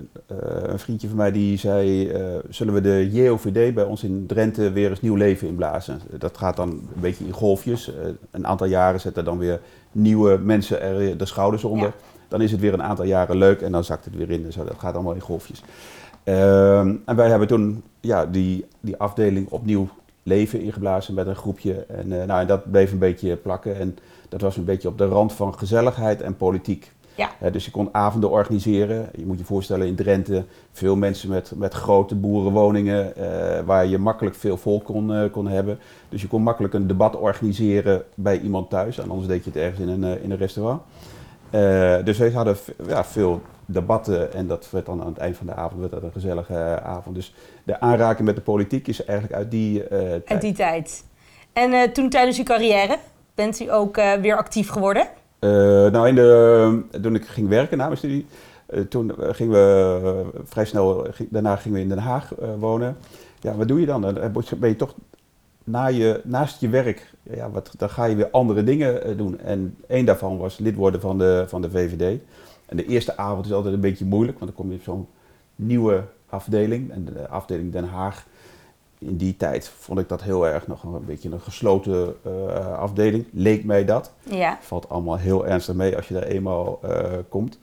een 0.64 0.80
vriendje 0.80 1.08
van 1.08 1.18
mij 1.18 1.32
die 1.32 1.58
zei: 1.58 2.12
Zullen 2.50 2.74
we 2.74 2.82
de 2.82 3.10
JOVD 3.12 3.74
bij 3.74 3.84
ons 3.84 4.04
in 4.04 4.26
Drenthe 4.28 4.72
weer 4.72 4.90
eens 4.90 5.02
nieuw 5.02 5.16
leven 5.16 5.48
inblazen? 5.48 6.02
Dat 6.18 6.38
gaat 6.38 6.56
dan 6.56 6.70
een 6.70 6.90
beetje 6.94 7.26
in 7.26 7.32
golfjes. 7.32 7.92
Een 8.32 8.48
aantal 8.48 8.68
jaren 8.68 9.00
zetten 9.00 9.26
dan 9.26 9.38
weer 9.38 9.60
nieuwe 9.92 10.38
mensen 10.38 10.82
er 10.82 11.18
de 11.18 11.26
schouders 11.26 11.64
onder. 11.64 11.88
Ja. 11.88 11.94
Dan 12.28 12.42
is 12.42 12.52
het 12.52 12.60
weer 12.60 12.74
een 12.74 12.84
aantal 12.84 13.06
jaren 13.06 13.38
leuk 13.38 13.62
en 13.62 13.72
dan 13.72 13.84
zakt 13.84 14.06
het 14.06 14.16
weer 14.16 14.32
in. 14.32 14.44
Dus 14.44 14.56
dat 14.56 14.74
gaat 14.78 14.94
allemaal 14.94 15.14
in 15.14 15.22
golfjes. 15.22 15.64
Ehm, 16.24 16.96
en 17.06 17.16
wij 17.16 17.30
hebben 17.30 17.48
toen 17.48 17.84
ja, 18.00 18.26
die, 18.26 18.66
die 18.80 18.98
afdeling 18.98 19.50
opnieuw 19.50 19.90
leven 20.30 20.62
ingeblazen 20.62 21.14
met 21.14 21.28
een 21.28 21.36
groepje. 21.36 21.74
En, 21.74 22.22
eh, 22.22 22.28
nou, 22.28 22.42
en 22.42 22.48
dat 22.48 22.72
bleef 22.72 22.92
een 22.92 22.98
beetje 22.98 23.36
plakken. 23.36 23.76
En 23.76 23.98
dat 24.30 24.42
was 24.42 24.58
een 24.58 24.66
beetje 24.66 24.88
op 24.88 24.98
de 24.98 25.06
rand 25.06 25.34
van 25.34 25.58
gezelligheid 25.58 26.22
en 26.22 26.38
politiek. 26.38 26.92
Ja. 27.16 27.50
Dus 27.50 27.66
je 27.66 27.72
kon 27.72 27.90
avonden 27.92 28.30
organiseren. 28.30 29.10
Je 29.16 29.26
moet 29.26 29.40
je 29.40 29.46
voorstellen 29.46 29.88
in 29.88 29.96
Drenthe, 29.96 30.46
veel 30.72 30.96
mensen 30.96 31.30
met, 31.30 31.52
met 31.56 31.74
grote 31.74 32.16
boerenwoningen, 32.16 33.16
eh, 33.16 33.66
waar 33.66 33.86
je 33.86 33.98
makkelijk 33.98 34.36
veel 34.36 34.58
volk 34.58 34.84
kon, 34.84 35.14
eh, 35.14 35.32
kon 35.32 35.48
hebben. 35.48 35.80
Dus 36.10 36.22
je 36.22 36.28
kon 36.28 36.42
makkelijk 36.42 36.74
een 36.74 36.88
debat 36.88 37.16
organiseren 37.16 38.04
bij 38.16 38.40
iemand 38.40 38.70
thuis. 38.70 38.98
En 38.98 39.10
anders 39.10 39.28
deed 39.28 39.44
je 39.44 39.50
het 39.50 39.60
ergens 39.60 39.80
in 39.80 39.90
een, 39.90 40.24
in 40.24 40.32
een 40.32 40.38
restaurant. 40.38 40.82
Eh, 41.50 41.96
dus 42.04 42.18
we 42.18 42.32
hadden 42.32 42.58
ja, 42.88 43.06
veel 43.06 43.42
debatten 43.66 44.34
en 44.34 44.48
dat 44.48 44.68
werd 44.72 44.86
dan 44.86 45.02
aan 45.02 45.08
het 45.08 45.18
eind 45.18 45.38
van 45.38 45.46
de 45.46 45.54
avond 45.54 45.80
werd 45.80 45.92
dat 45.92 46.04
een 46.04 46.12
gezellige 46.12 46.54
eh, 46.54 46.76
avond. 46.76 47.16
Dus 47.16 47.34
de 47.64 47.80
aanraking 47.80 48.28
met 48.28 48.36
de 48.36 48.42
politiek 48.42 48.88
is 48.88 49.06
eigenlijk 49.06 49.40
uit 49.40 49.52
die 49.52 49.84
eh, 49.84 50.00
tijd. 50.00 50.24
Uit 50.26 50.42
die 50.42 50.54
tijd. 50.54 51.04
En 51.54 51.94
toen 51.94 52.10
tijdens 52.10 52.38
uw 52.38 52.44
carrière 52.44 52.98
bent 53.36 53.60
u 53.60 53.72
ook 53.72 53.96
weer 53.96 54.38
actief 54.38 54.70
geworden? 54.70 55.08
Nou, 55.92 56.08
in 56.08 56.16
de, 56.16 56.82
toen 57.02 57.16
ik 57.16 57.26
ging 57.26 57.48
werken 57.48 57.78
na 57.78 57.86
mijn 57.86 57.98
studie, 57.98 58.26
toen 58.90 59.14
gingen 59.18 59.54
we 59.54 60.24
vrij 60.44 60.66
snel, 60.66 61.08
ging- 61.12 61.30
daarna 61.32 61.56
gingen 61.56 61.78
we 61.78 61.84
in 61.84 61.90
Den 61.90 61.98
Haag 61.98 62.34
wonen. 62.58 62.98
Ja, 63.40 63.56
wat 63.56 63.68
doe 63.68 63.80
je 63.80 63.86
dan? 63.86 64.02
Dan 64.02 64.32
ben 64.58 64.70
je 64.70 64.76
toch 64.76 64.96
na 65.70 65.88
je, 65.88 66.22
naast 66.24 66.62
je 66.62 66.70
werk, 66.70 67.14
ja, 67.24 67.50
wat, 67.50 67.74
dan 67.78 67.90
ga 67.90 68.06
je 68.06 68.16
weer 68.16 68.30
andere 68.30 68.64
dingen 68.64 69.04
eh, 69.04 69.18
doen. 69.18 69.40
En 69.40 69.78
één 69.88 70.06
daarvan 70.06 70.38
was 70.38 70.58
lid 70.58 70.76
worden 70.76 71.02
van 71.02 71.18
de, 71.18 71.46
van 71.48 71.62
de 71.62 71.70
VVD. 71.70 72.20
En 72.66 72.78
de 72.78 72.86
eerste 72.86 73.18
avond 73.18 73.46
is 73.46 73.52
altijd 73.52 73.74
een 73.74 73.80
beetje 73.80 74.06
moeilijk, 74.06 74.40
want 74.40 74.52
dan 74.52 74.62
kom 74.62 74.72
je 74.72 74.78
op 74.78 74.84
zo'n 74.84 75.08
nieuwe 75.56 76.04
afdeling. 76.30 76.92
En 76.92 77.06
de 77.06 77.28
afdeling 77.28 77.72
Den 77.72 77.88
Haag, 77.88 78.26
in 78.98 79.18
die 79.18 79.38
tijd 79.38 79.68
vond 79.68 80.00
ik 80.00 80.10
dat 80.10 80.24
heel 80.24 80.48
erg 80.48 80.68
nog 80.68 80.84
een 80.84 81.06
beetje 81.06 81.30
een 81.30 81.42
gesloten 81.42 82.16
eh, 82.24 82.78
afdeling. 82.80 83.26
Leek 83.32 83.66
mij 83.66 83.86
dat. 83.86 84.14
Ja. 84.24 84.58
Valt 84.62 84.90
allemaal 84.90 85.18
heel 85.18 85.48
ernstig 85.48 85.76
mee 85.76 85.96
als 85.96 86.08
je 86.08 86.14
daar 86.14 86.24
eenmaal 86.24 86.80
eh, 86.82 87.04
komt. 87.30 87.60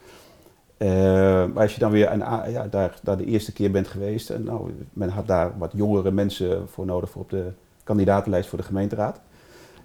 Maar 0.79 1.63
als 1.63 1.75
je 1.75 1.81
dan 1.81 1.91
weer 1.91 2.13
een, 2.13 2.51
ja, 2.51 2.67
daar, 2.71 2.99
daar 3.03 3.17
de 3.17 3.25
eerste 3.25 3.53
keer 3.53 3.71
bent 3.71 3.87
geweest, 3.87 4.31
en 4.31 4.45
nou, 4.45 4.71
men 4.93 5.09
had 5.09 5.27
daar 5.27 5.59
wat 5.59 5.73
jongere 5.75 6.11
mensen 6.11 6.69
voor 6.69 6.87
nodig 6.87 7.11
voor 7.11 7.23
op 7.23 7.31
de 7.31 7.53
kandidatenlijst 7.87 8.49
voor 8.49 8.59
de 8.59 8.65
gemeenteraad. 8.65 9.21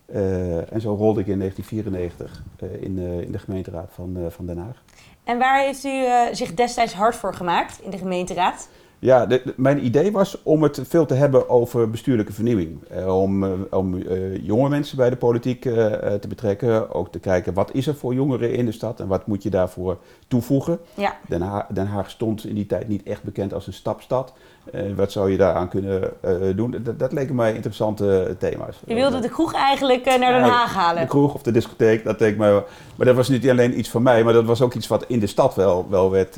Eh, 0.05 0.73
en 0.73 0.81
zo 0.81 0.93
rolde 0.95 1.19
ik 1.19 1.27
in 1.27 1.37
1994 1.37 2.43
eh, 2.59 2.81
in, 2.81 2.95
de- 2.95 3.25
in 3.25 3.31
de 3.31 3.39
gemeenteraad 3.39 3.89
van, 3.93 4.17
eh, 4.17 4.23
van 4.29 4.45
Den 4.45 4.57
Haag. 4.57 4.83
En 5.23 5.37
waar 5.37 5.59
heeft 5.63 5.83
u 5.83 6.05
eh, 6.05 6.21
zich 6.31 6.53
destijds 6.53 6.93
hard 6.93 7.15
voor 7.15 7.33
gemaakt 7.33 7.81
in 7.81 7.89
de 7.89 7.97
gemeenteraad? 7.97 8.69
Ja, 9.01 9.25
de- 9.25 9.41
de- 9.45 9.53
mijn 9.57 9.85
idee 9.85 10.11
was 10.11 10.37
om 10.43 10.63
het 10.63 10.81
veel 10.87 11.05
te 11.05 11.13
hebben 11.13 11.49
over 11.49 11.89
bestuurlijke 11.89 12.33
vernieuwing. 12.33 12.79
Eh, 12.89 13.17
om 13.21 13.43
eh, 13.43 13.49
om 13.69 14.01
eh, 14.01 14.45
jonge 14.45 14.69
mensen 14.69 14.97
bij 14.97 15.09
de 15.09 15.15
politiek 15.15 15.61
te 15.61 16.27
betrekken. 16.27 16.93
Ook 16.93 17.11
te 17.11 17.19
kijken 17.19 17.53
wat 17.53 17.69
is 17.73 17.87
er 17.87 17.95
voor 17.95 18.13
jongeren 18.13 18.53
in 18.53 18.65
de 18.65 18.71
stad 18.71 18.99
en 18.99 19.07
wat 19.07 19.27
moet 19.27 19.43
je 19.43 19.49
daarvoor 19.49 19.97
toevoegen. 20.27 20.79
Ja. 20.93 21.15
Den 21.27 21.41
Haag, 21.41 21.65
Den 21.67 21.87
Haag 21.87 22.09
stond 22.09 22.45
in 22.45 22.55
die 22.55 22.65
tijd 22.65 22.87
niet 22.87 23.03
echt 23.03 23.23
bekend 23.23 23.53
als 23.53 23.67
een 23.67 23.73
stapstad. 23.73 24.33
Wat 24.95 25.11
zou 25.11 25.31
je 25.31 25.37
daaraan 25.37 25.69
kunnen 25.69 26.09
doen? 26.55 26.75
Dat, 26.83 26.99
dat 26.99 27.11
leken 27.11 27.35
mij 27.35 27.53
interessante 27.53 28.35
thema's. 28.39 28.79
U 28.87 28.93
wilde 28.93 29.19
de 29.19 29.29
kroeg 29.29 29.53
eigenlijk 29.53 30.05
naar 30.05 30.17
Den 30.19 30.41
Haag 30.49 30.73
halen. 30.73 31.01
De 31.01 31.07
kroeg 31.07 31.33
of 31.33 31.41
de 31.41 31.51
discotheek, 31.51 32.03
dat 32.03 32.19
leek 32.19 32.37
mij 32.37 32.51
wel. 32.51 32.63
Maar 32.95 33.05
dat 33.05 33.15
was 33.15 33.29
niet 33.29 33.49
alleen 33.49 33.79
iets 33.79 33.89
van 33.89 34.03
mij, 34.03 34.23
maar 34.23 34.33
dat 34.33 34.45
was 34.45 34.61
ook 34.61 34.73
iets 34.73 34.87
wat 34.87 35.05
in 35.07 35.19
de 35.19 35.27
stad 35.27 35.55
wel, 35.55 35.85
wel 35.89 36.11
werd, 36.11 36.35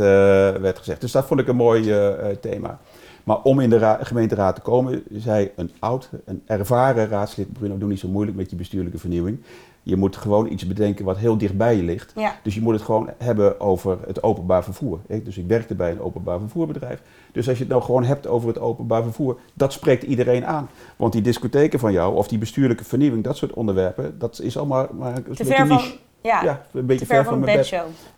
werd 0.62 0.78
gezegd. 0.78 1.02
Dus 1.02 1.12
dat 1.12 1.26
vond 1.26 1.40
ik 1.40 1.48
een 1.48 1.56
mooi 1.56 1.92
eh, 1.92 2.30
thema. 2.54 2.80
Maar 3.24 3.42
om 3.42 3.60
in 3.60 3.70
de 3.70 3.78
ra- 3.78 4.00
gemeenteraad 4.02 4.56
te 4.56 4.62
komen, 4.62 5.04
zei 5.12 5.52
een 5.56 5.72
oud, 5.80 6.10
een 6.26 6.42
ervaren 6.46 7.08
raadslid, 7.08 7.54
Bruno, 7.54 7.78
doe 7.78 7.90
niet 7.90 8.00
zo 8.00 8.08
moeilijk 8.08 8.38
met 8.38 8.50
je 8.50 8.56
bestuurlijke 8.56 8.98
vernieuwing. 8.98 9.38
Je 9.86 9.96
moet 9.96 10.16
gewoon 10.18 10.52
iets 10.52 10.68
bedenken 10.68 11.06
wat 11.06 11.18
heel 11.18 11.38
dichtbij 11.38 11.76
je 11.76 11.84
ligt. 11.84 12.14
Ja. 12.16 12.36
Dus 12.44 12.56
je 12.56 12.62
moet 12.62 12.74
het 12.74 12.82
gewoon 12.82 13.10
hebben 13.18 13.60
over 13.60 13.98
het 14.08 14.24
openbaar 14.24 14.64
vervoer. 14.64 15.00
Dus 15.24 15.38
ik 15.38 15.48
werkte 15.48 15.76
bij 15.76 15.92
een 15.92 16.02
openbaar 16.02 16.40
vervoerbedrijf. 16.40 17.02
Dus 17.32 17.48
als 17.48 17.58
je 17.58 17.64
het 17.64 17.72
nou 17.72 17.84
gewoon 17.84 18.04
hebt 18.04 18.28
over 18.28 18.48
het 18.48 18.60
openbaar 18.60 19.04
vervoer, 19.04 19.40
dat 19.54 19.74
spreekt 19.74 20.04
iedereen 20.04 20.46
aan. 20.46 20.70
Want 20.96 21.14
die 21.14 21.22
discotheken 21.22 21.80
van 21.80 21.92
jou, 21.92 22.16
of 22.16 22.28
die 22.28 22.38
bestuurlijke 22.38 22.84
vernieuwing, 22.84 23.24
dat 23.24 23.38
soort 23.38 23.54
onderwerpen, 23.54 24.20
dat 24.20 24.40
is 24.44 24.58
allemaal 24.58 24.88
maar 24.98 25.16
een 25.16 25.24
Te 25.24 25.30
beetje 25.30 25.46
ver 25.46 25.68
van, 25.68 25.76
niche. 25.78 25.98
Ja, 26.24 26.44
Ja, 26.44 26.66
een 26.72 26.86
beetje 26.86 27.06
te 27.06 27.14
ver 27.14 27.24
van 27.24 27.40
mijn 27.40 27.58
bed. 27.58 27.72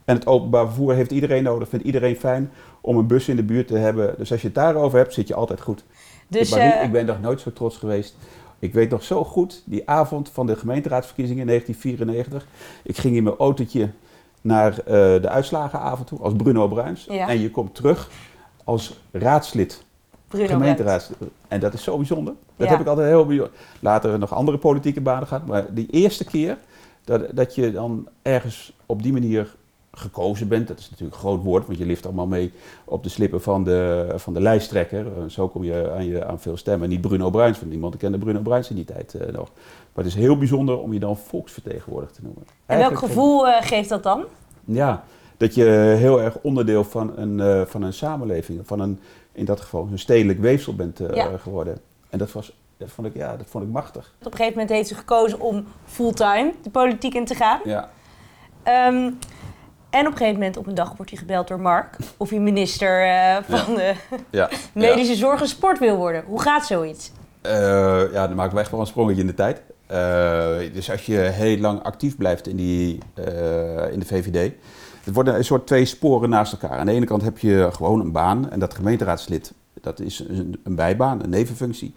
En 0.05 0.15
het 0.15 0.27
openbaar 0.27 0.65
vervoer 0.65 0.93
heeft 0.93 1.12
iedereen 1.12 1.43
nodig, 1.43 1.69
vindt 1.69 1.85
iedereen 1.85 2.15
fijn 2.15 2.51
om 2.81 2.97
een 2.97 3.07
bus 3.07 3.27
in 3.27 3.35
de 3.35 3.43
buurt 3.43 3.67
te 3.67 3.77
hebben. 3.77 4.15
Dus 4.17 4.31
als 4.31 4.41
je 4.41 4.47
het 4.47 4.55
daarover 4.55 4.97
hebt, 4.97 5.13
zit 5.13 5.27
je 5.27 5.35
altijd 5.35 5.62
goed. 5.62 5.83
Dus 6.27 6.50
Marie, 6.50 6.71
eh, 6.71 6.83
ik 6.83 6.91
ben 6.91 7.05
nog 7.05 7.21
nooit 7.21 7.41
zo 7.41 7.53
trots 7.53 7.77
geweest. 7.77 8.15
Ik 8.59 8.74
weet 8.74 8.89
nog 8.89 9.03
zo 9.03 9.24
goed, 9.24 9.62
die 9.65 9.89
avond 9.89 10.29
van 10.29 10.45
de 10.45 10.55
gemeenteraadsverkiezingen 10.55 11.41
in 11.41 11.47
1994. 11.47 12.47
Ik 12.83 12.97
ging 12.97 13.15
in 13.15 13.24
mijn 13.24 13.35
autootje 13.35 13.89
naar 14.41 14.71
eh, 14.79 14.85
de 15.21 15.29
uitslagenavond 15.29 16.07
toe 16.07 16.19
als 16.19 16.33
Bruno 16.33 16.67
Bruins. 16.67 17.05
Ja. 17.09 17.27
En 17.27 17.39
je 17.39 17.51
komt 17.51 17.75
terug 17.75 18.09
als 18.63 19.00
raadslid, 19.12 19.83
Bruno 20.27 20.47
gemeenteraadslid. 20.47 21.17
En 21.47 21.59
dat 21.59 21.74
is 21.74 21.83
zo 21.83 21.97
bijzonder. 21.97 22.33
Dat 22.55 22.67
Ja. 22.67 22.71
heb 22.74 22.81
ik 22.81 22.88
altijd 22.88 23.07
heel 23.07 23.25
bijzonder. 23.25 23.53
Later 23.79 24.19
nog 24.19 24.33
andere 24.33 24.57
politieke 24.57 25.01
banen 25.01 25.27
gehad. 25.27 25.45
Maar 25.45 25.65
die 25.74 25.88
eerste 25.91 26.25
keer 26.25 26.57
dat, 27.05 27.21
dat 27.33 27.55
je 27.55 27.71
dan 27.71 28.07
ergens 28.21 28.74
op 28.85 29.03
die 29.03 29.13
manier 29.13 29.55
gekozen 29.91 30.47
bent. 30.47 30.67
Dat 30.67 30.79
is 30.79 30.89
natuurlijk 30.89 31.15
een 31.15 31.21
groot 31.27 31.43
woord, 31.43 31.65
want 31.65 31.77
je 31.77 31.85
lift 31.85 32.05
allemaal 32.05 32.27
mee 32.27 32.51
op 32.85 33.03
de 33.03 33.09
slippen 33.09 33.41
van 33.41 33.63
de, 33.63 34.07
van 34.15 34.33
de 34.33 34.41
lijsttrekker. 34.41 35.05
En 35.21 35.31
Zo 35.31 35.47
kom 35.47 35.63
je 35.63 35.91
aan, 35.91 36.05
je 36.05 36.25
aan 36.25 36.39
veel 36.39 36.57
stemmen. 36.57 36.89
Niet 36.89 37.01
Bruno 37.01 37.29
Bruins, 37.29 37.59
want 37.59 37.71
niemand 37.71 37.97
kende 37.97 38.17
Bruno 38.17 38.39
Bruins 38.39 38.69
in 38.69 38.75
die 38.75 38.85
tijd 38.85 39.13
eh, 39.13 39.33
nog. 39.33 39.50
Maar 39.93 40.03
het 40.03 40.13
is 40.13 40.15
heel 40.15 40.38
bijzonder 40.38 40.79
om 40.79 40.93
je 40.93 41.00
dan 41.00 41.17
volksvertegenwoordiger 41.17 42.15
te 42.15 42.21
noemen. 42.24 42.43
En 42.65 42.77
welk 42.77 42.97
gevoel 42.97 43.47
eh, 43.47 43.67
geeft 43.67 43.89
dat 43.89 44.03
dan? 44.03 44.24
Ja, 44.65 45.03
dat 45.38 45.55
je 45.55 45.63
heel 45.97 46.21
erg 46.21 46.38
onderdeel 46.41 46.83
van 46.83 47.17
een, 47.17 47.39
eh, 47.39 47.62
van 47.65 47.81
een 47.81 47.93
samenleving, 47.93 48.62
van 48.67 48.79
een, 48.79 49.00
in 49.31 49.45
dat 49.45 49.62
geval 49.62 49.88
een 49.91 50.00
stedelijk 50.00 50.39
weefsel 50.39 50.75
bent 50.75 51.00
eh, 51.00 51.15
Ja. 51.15 51.38
geworden. 51.38 51.77
En 52.09 52.17
dat, 52.17 52.31
was, 52.31 52.53
dat, 52.77 52.89
vond 52.91 53.08
ik, 53.08 53.13
ja, 53.15 53.36
dat 53.36 53.48
vond 53.50 53.63
ik 53.63 53.70
machtig. 53.70 54.13
Op 54.20 54.25
een 54.25 54.32
gegeven 54.32 54.53
moment 54.53 54.70
heeft 54.70 54.91
u 54.91 54.96
gekozen 54.96 55.39
om 55.39 55.67
fulltime 55.86 56.53
de 56.63 56.70
politiek 56.70 57.13
in 57.13 57.25
te 57.25 57.36
gaan. 57.36 57.60
Ja. 57.63 57.89
Ehm, 58.63 59.12
en 59.89 60.05
op 60.05 60.12
een 60.12 60.17
gegeven 60.17 60.34
moment 60.34 60.58
op 60.58 60.67
een 60.67 60.75
dag 60.75 60.96
wordt 60.96 61.12
u 61.12 61.17
gebeld 61.17 61.48
door 61.48 61.60
Mark 61.60 61.98
of 62.17 62.32
u 62.32 62.39
minister 62.39 63.05
eh, 63.05 63.38
van 63.48 63.75
de 63.75 63.94
Ja. 64.29 64.50
medische 64.74 65.15
zorg 65.15 65.41
en 65.41 65.48
sport 65.48 65.79
wil 65.79 65.96
worden. 65.96 66.24
Hoe 66.27 66.41
gaat 66.41 66.65
zoiets? 66.65 67.12
Eh, 67.41 68.13
ja, 68.13 68.27
dan 68.27 68.36
maken 68.36 68.53
we 68.53 68.60
echt 68.60 68.72
wel 68.72 68.79
een 68.79 68.86
sprongetje 68.88 69.22
in 69.22 69.27
de 69.27 69.34
tijd. 69.34 69.62
Eh, 69.86 70.74
dus 70.74 70.91
als 70.91 71.05
je 71.05 71.17
heel 71.17 71.58
lang 71.58 71.84
actief 71.84 72.17
blijft 72.17 72.48
in, 72.48 72.55
die, 72.55 73.00
eh, 73.13 73.91
in 73.91 74.00
de 74.00 74.05
VVD, 74.05 74.51
het 75.03 75.13
worden 75.13 75.36
een 75.36 75.44
soort 75.44 75.67
twee 75.67 75.86
sporen 75.86 76.29
naast 76.29 76.51
elkaar. 76.51 76.77
Aan 76.77 76.86
de 76.86 76.91
ene 76.91 77.05
kant 77.05 77.22
heb 77.22 77.38
je 77.38 77.70
gewoon 77.72 78.00
een 78.00 78.12
baan 78.12 78.50
en 78.50 78.60
dat 78.60 78.74
gemeenteraadslid, 78.74 79.53
dat 79.82 80.00
is 80.00 80.20
een, 80.20 80.60
een 80.63 80.75
bijbaan, 80.75 81.24
een 81.24 81.29
nevenfunctie. 81.29 81.94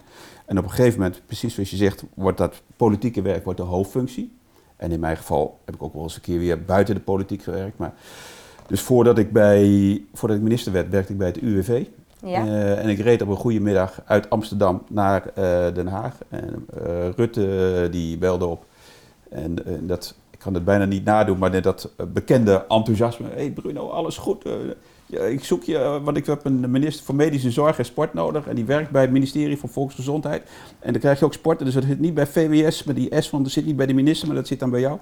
En 0.49 0.57
op 0.57 0.63
een 0.63 0.69
gegeven 0.69 0.99
moment, 0.99 1.21
precies 1.25 1.53
zoals 1.53 1.69
je 1.69 1.75
zegt, 1.75 2.03
wordt 2.13 2.37
dat 2.37 2.61
politieke 2.75 3.21
werk 3.21 3.43
wordt 3.43 3.59
de 3.59 3.65
hoofdfunctie. 3.65 4.31
En 4.75 4.91
in 4.91 4.99
mijn 4.99 5.17
geval 5.17 5.59
heb 5.65 5.75
ik 5.75 5.83
ook 5.83 5.93
wel 5.93 6.03
eens 6.03 6.15
een 6.15 6.21
keer 6.21 6.39
weer 6.39 6.63
buiten 6.63 6.95
de 6.95 7.01
politiek 7.01 7.43
gewerkt. 7.43 7.77
Maar 7.77 7.93
dus 8.67 8.81
voordat 8.81 9.17
ik, 9.17 9.31
bij, 9.31 10.03
voordat 10.13 10.37
ik 10.37 10.43
minister 10.43 10.71
werd, 10.71 10.89
werkte 10.89 11.11
ik 11.11 11.17
bij 11.17 11.27
het 11.27 11.37
UWV. 11.37 11.85
Ja. 12.25 12.45
Eh, 12.45 12.83
en 12.83 12.89
ik 12.89 12.99
reed 12.99 13.21
op 13.21 13.27
een 13.27 13.35
goede 13.35 13.59
middag 13.59 14.01
uit 14.05 14.29
Amsterdam 14.29 14.83
naar 14.89 15.25
eh, 15.27 15.73
Den 15.73 15.87
Haag. 15.87 16.17
En 16.29 16.65
eh, 16.83 17.09
Rutte 17.15 17.87
die 17.91 18.17
belde 18.17 18.45
op. 18.45 18.65
En 19.29 19.55
dat, 19.81 20.15
ik 20.29 20.39
kan 20.39 20.53
het 20.53 20.65
bijna 20.65 20.85
niet 20.85 21.05
nadoen, 21.05 21.37
maar 21.37 21.49
net 21.49 21.63
dat 21.63 21.91
bekende 22.13 22.65
enthousiasme. 22.67 23.27
Hé 23.27 23.35
hey 23.35 23.51
Bruno, 23.51 23.89
alles 23.89 24.17
goed. 24.17 24.43
Eh, 25.09 25.19
ja, 25.19 25.25
ik 25.25 25.43
zoek 25.43 25.63
je, 25.63 25.77
eh, 25.77 26.03
want 26.03 26.17
ik 26.17 26.25
heb 26.25 26.45
een 26.45 26.71
minister 26.71 27.05
voor 27.05 27.15
Medische 27.15 27.51
Zorg 27.51 27.77
en 27.77 27.85
Sport 27.85 28.13
nodig. 28.13 28.47
En 28.47 28.55
die 28.55 28.65
werkt 28.65 28.91
bij 28.91 29.01
het 29.01 29.11
ministerie 29.11 29.57
van 29.57 29.69
Volksgezondheid. 29.69 30.49
En 30.79 30.91
dan 30.91 31.01
krijg 31.01 31.19
je 31.19 31.25
ook 31.25 31.33
sport. 31.33 31.59
Dus 31.59 31.73
dat 31.73 31.83
zit 31.83 31.99
niet 31.99 32.13
bij 32.13 32.27
VWS, 32.27 32.83
maar 32.83 32.95
die 32.95 33.21
S 33.21 33.29
van, 33.29 33.43
dat 33.43 33.51
zit 33.51 33.65
niet 33.65 33.75
bij 33.75 33.85
de 33.85 33.93
minister, 33.93 34.27
maar 34.27 34.35
dat 34.35 34.47
zit 34.47 34.59
dan 34.59 34.69
bij 34.69 34.79
jou. 34.79 34.97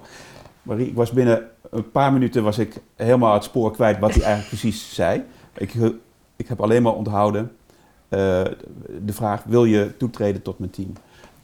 Marie, 0.62 0.86
ik 0.86 0.94
was 0.94 1.10
binnen 1.10 1.48
een 1.70 1.90
paar 1.90 2.12
minuten 2.12 2.42
was 2.42 2.58
ik 2.58 2.80
helemaal 2.94 3.34
het 3.34 3.44
spoor 3.44 3.72
kwijt 3.72 3.98
wat 3.98 4.14
hij 4.14 4.22
eigenlijk 4.22 4.48
precies 4.60 4.94
zei. 4.94 5.22
Ik, 5.56 5.74
ik 6.36 6.48
heb 6.48 6.60
alleen 6.60 6.82
maar 6.82 6.94
onthouden 6.94 7.52
eh, 8.08 8.44
de 9.04 9.12
vraag, 9.12 9.42
wil 9.44 9.64
je 9.64 9.96
toetreden 9.96 10.42
tot 10.42 10.58
mijn 10.58 10.70
team? 10.70 10.92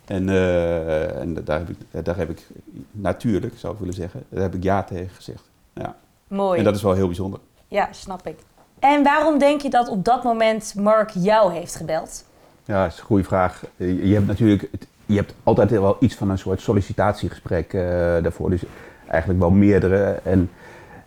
En, 0.05 0.29
eh, 0.29 1.21
en 1.21 1.45
daar, 1.45 1.59
heb 1.59 1.69
ik, 1.69 2.05
daar 2.05 2.17
heb 2.17 2.31
ik 2.31 2.47
natuurlijk, 2.91 3.59
zou 3.59 3.73
ik 3.73 3.79
willen 3.79 3.95
zeggen, 3.95 4.25
daar 4.29 4.43
heb 4.43 4.55
ik 4.55 4.63
ja 4.63 4.83
tegen 4.83 5.15
gezegd. 5.15 5.51
Ja. 5.75 5.97
Mooi. 6.29 6.59
En 6.59 6.65
dat 6.65 6.77
is 6.77 6.83
wel 6.83 6.93
heel 6.93 7.07
bijzonder. 7.07 7.41
Ja, 7.69 7.93
snap 7.93 8.27
ik. 8.27 8.39
En 8.85 9.03
waarom 9.03 9.39
denk 9.39 9.61
je 9.61 9.71
dat 9.71 9.89
op 9.89 10.05
dat 10.05 10.25
moment 10.25 10.75
Mark 10.77 11.11
jou 11.11 11.53
heeft 11.53 11.75
gebeld? 11.75 12.25
Ja, 12.65 12.83
dat 12.83 12.93
is 12.93 12.99
een 12.99 13.05
goede 13.05 13.25
vraag. 13.25 13.65
Je 13.77 14.15
hebt 14.15 14.27
natuurlijk, 14.27 14.69
je 15.07 15.17
hebt 15.17 15.35
altijd 15.43 15.71
wel 15.71 15.97
iets 16.01 16.15
van 16.15 16.31
een 16.31 16.39
soort 16.39 16.61
sollicitatiegesprek 16.61 17.73
eh, 17.73 17.81
daarvoor. 18.23 18.51
Dus 18.51 18.63
eigenlijk 19.07 19.41
wel 19.41 19.51
meerdere. 19.51 20.21
En 20.23 20.51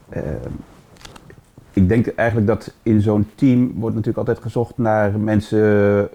eh, 0.10 0.22
ik 1.74 1.89
denk 1.89 2.07
eigenlijk 2.07 2.48
dat 2.48 2.74
in 2.84 3.01
zo'n 3.01 3.29
team 3.36 3.72
wordt 3.75 3.96
natuurlijk 3.96 4.27
altijd 4.27 4.46
gezocht 4.46 4.77
naar 4.77 5.19
mensen 5.19 6.10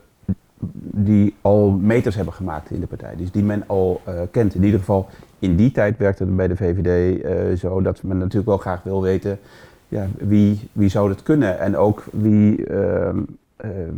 die 0.95 1.35
al 1.41 1.71
meters 1.71 2.15
hebben 2.15 2.35
gemaakt 2.35 2.71
in 2.71 2.81
de 2.81 2.87
partij. 2.87 3.17
Dus 3.17 3.31
die 3.31 3.45
men 3.45 3.65
al 3.67 4.01
kent. 4.31 4.55
In 4.55 4.65
ieder 4.65 4.79
geval 4.79 5.09
in 5.39 5.57
die 5.57 5.73
tijd 5.73 5.99
werkte 5.99 6.25
het 6.25 6.37
bij 6.37 6.49
de 6.49 6.57
VVD 6.57 7.59
zo 7.59 7.83
dat 7.83 8.03
men 8.03 8.19
natuurlijk 8.19 8.47
wel 8.47 8.59
graag 8.59 8.83
wil 8.83 9.03
weten 9.03 9.39
ja, 9.93 10.07
wie, 10.19 10.69
wie 10.73 10.89
zou 10.89 11.09
dat 11.09 11.23
kunnen 11.23 11.59
en 11.59 11.77
ook 11.77 12.05
wie, 12.11 12.67
ehm, 12.67 13.19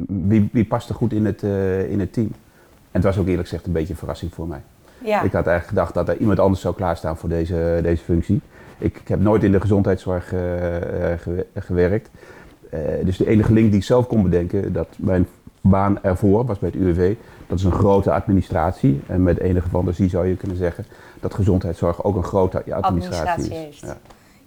wie, 0.06 0.48
wie 0.52 0.64
past 0.64 0.88
er 0.88 0.94
goed 0.94 1.12
in 1.12 1.24
het, 1.24 1.42
in 1.88 2.00
het 2.00 2.12
team. 2.12 2.26
En 2.26 3.00
het 3.00 3.04
was 3.04 3.18
ook 3.18 3.26
eerlijk 3.26 3.48
gezegd 3.48 3.66
een 3.66 3.72
beetje 3.72 3.92
een 3.92 3.98
verrassing 3.98 4.34
voor 4.34 4.46
mij. 4.46 4.62
Ja. 5.04 5.22
Ik 5.22 5.32
had 5.32 5.46
eigenlijk 5.46 5.66
gedacht 5.66 5.94
dat 5.94 6.08
er 6.08 6.20
iemand 6.20 6.38
anders 6.38 6.60
zou 6.60 6.74
klaarstaan 6.74 7.16
voor 7.16 7.28
deze, 7.28 7.78
deze 7.82 8.04
functie. 8.04 8.40
Ik, 8.78 8.96
ik 8.96 9.08
heb 9.08 9.20
nooit 9.20 9.42
in 9.42 9.52
de 9.52 9.60
gezondheidszorg 9.60 10.32
uh, 10.32 10.40
gewerkt. 11.54 12.10
Uh, 12.74 12.80
dus 13.04 13.16
de 13.16 13.26
enige 13.26 13.52
link 13.52 13.70
die 13.70 13.78
ik 13.78 13.84
zelf 13.84 14.06
kon 14.06 14.22
bedenken, 14.22 14.72
dat 14.72 14.88
mijn 14.96 15.26
baan 15.60 16.02
ervoor 16.02 16.44
was 16.44 16.58
bij 16.58 16.70
het 16.72 16.80
UWV, 16.80 17.14
dat 17.46 17.58
is 17.58 17.64
een 17.64 17.72
grote 17.72 18.12
administratie. 18.12 19.00
En 19.06 19.22
met 19.22 19.38
enige 19.38 19.68
fantasie 19.68 20.08
zou 20.08 20.26
je 20.26 20.36
kunnen 20.36 20.56
zeggen 20.56 20.84
dat 21.20 21.34
gezondheidszorg 21.34 22.04
ook 22.04 22.16
een 22.16 22.24
grote 22.24 22.58
administratie, 22.58 23.30
administratie 23.30 23.68
is. 23.68 23.80
Ja. 23.80 23.96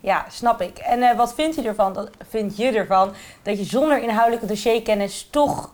Ja. 0.07 0.25
snap 0.29 0.61
ik. 0.61 0.77
En 0.77 1.17
wat 1.17 1.33
vind 1.33 1.55
je, 1.55 1.61
ervan, 1.61 1.93
dat, 1.93 2.09
vind 2.29 2.57
je 2.57 2.71
ervan 2.71 3.09
dat 3.41 3.57
je 3.57 3.63
zonder 3.63 4.01
inhoudelijke 4.01 4.45
dossierkennis 4.45 5.27
toch 5.31 5.73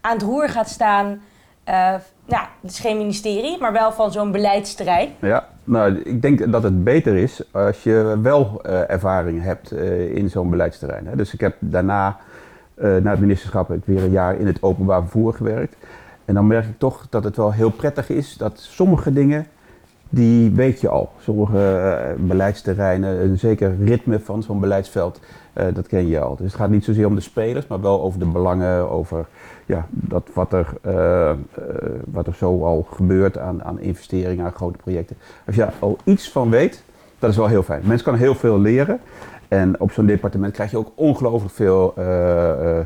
aan 0.00 0.12
het 0.12 0.22
roer 0.22 0.48
gaat 0.48 0.68
staan 0.68 1.20
uh, 1.68 1.94
nou, 2.24 2.46
het 2.60 2.70
is 2.70 2.78
geen 2.78 2.96
ministerie, 2.96 3.58
maar 3.60 3.72
wel 3.72 3.92
van 3.92 4.12
zo'n 4.12 4.32
beleidsterrein. 4.32 5.10
Ja, 5.20 5.48
nou, 5.64 5.94
ik 5.94 6.22
denk 6.22 6.52
dat 6.52 6.62
het 6.62 6.84
beter 6.84 7.16
is 7.16 7.42
als 7.52 7.82
je 7.82 8.18
wel 8.22 8.64
ervaring 8.64 9.42
hebt 9.42 9.72
in 10.14 10.30
zo'n 10.30 10.50
beleidsterrein. 10.50 11.06
Hè. 11.06 11.16
Dus 11.16 11.34
ik 11.34 11.40
heb 11.40 11.56
daarna, 11.58 12.16
na 12.74 13.10
het 13.10 13.20
ministerschap, 13.20 13.70
ik 13.70 13.80
weer 13.84 14.02
een 14.02 14.10
jaar 14.10 14.36
in 14.36 14.46
het 14.46 14.62
openbaar 14.62 15.00
vervoer 15.00 15.34
gewerkt. 15.34 15.76
En 16.24 16.34
dan 16.34 16.46
merk 16.46 16.64
ik 16.64 16.78
toch 16.78 17.06
dat 17.10 17.24
het 17.24 17.36
wel 17.36 17.52
heel 17.52 17.70
prettig 17.70 18.08
is 18.08 18.36
dat 18.36 18.58
sommige 18.58 19.12
dingen, 19.12 19.46
die 20.08 20.50
weet 20.50 20.80
je 20.80 20.88
al. 20.88 21.12
Sommige 21.20 22.14
beleidsterreinen, 22.18 23.22
een 23.22 23.38
zeker 23.38 23.76
ritme 23.84 24.20
van 24.20 24.42
zo'n 24.42 24.60
beleidsveld, 24.60 25.20
dat 25.72 25.86
ken 25.86 26.06
je 26.06 26.20
al. 26.20 26.36
Dus 26.36 26.46
het 26.46 26.54
gaat 26.54 26.70
niet 26.70 26.84
zozeer 26.84 27.06
om 27.06 27.14
de 27.14 27.20
spelers, 27.20 27.66
maar 27.66 27.80
wel 27.80 28.02
over 28.02 28.18
de 28.18 28.26
belangen, 28.26 28.90
over 28.90 29.26
ja, 29.68 29.86
dat 29.90 30.28
wat, 30.34 30.52
er, 30.52 30.72
uh, 30.86 31.30
wat 32.04 32.26
er 32.26 32.34
zo 32.34 32.64
al 32.64 32.86
gebeurt 32.90 33.38
aan, 33.38 33.64
aan 33.64 33.80
investeringen, 33.80 34.44
aan 34.44 34.52
grote 34.52 34.78
projecten. 34.78 35.16
Als 35.46 35.54
je 35.54 35.60
daar 35.60 35.74
al 35.78 35.96
iets 36.04 36.30
van 36.30 36.50
weet, 36.50 36.82
dat 37.18 37.30
is 37.30 37.36
wel 37.36 37.46
heel 37.46 37.62
fijn. 37.62 37.82
Mensen 37.84 38.06
kan 38.06 38.18
heel 38.18 38.34
veel 38.34 38.60
leren. 38.60 39.00
En 39.48 39.80
op 39.80 39.92
zo'n 39.92 40.06
departement 40.06 40.52
krijg 40.52 40.70
je 40.70 40.76
ook 40.76 40.92
ongelooflijk 40.94 41.54
veel 41.54 41.92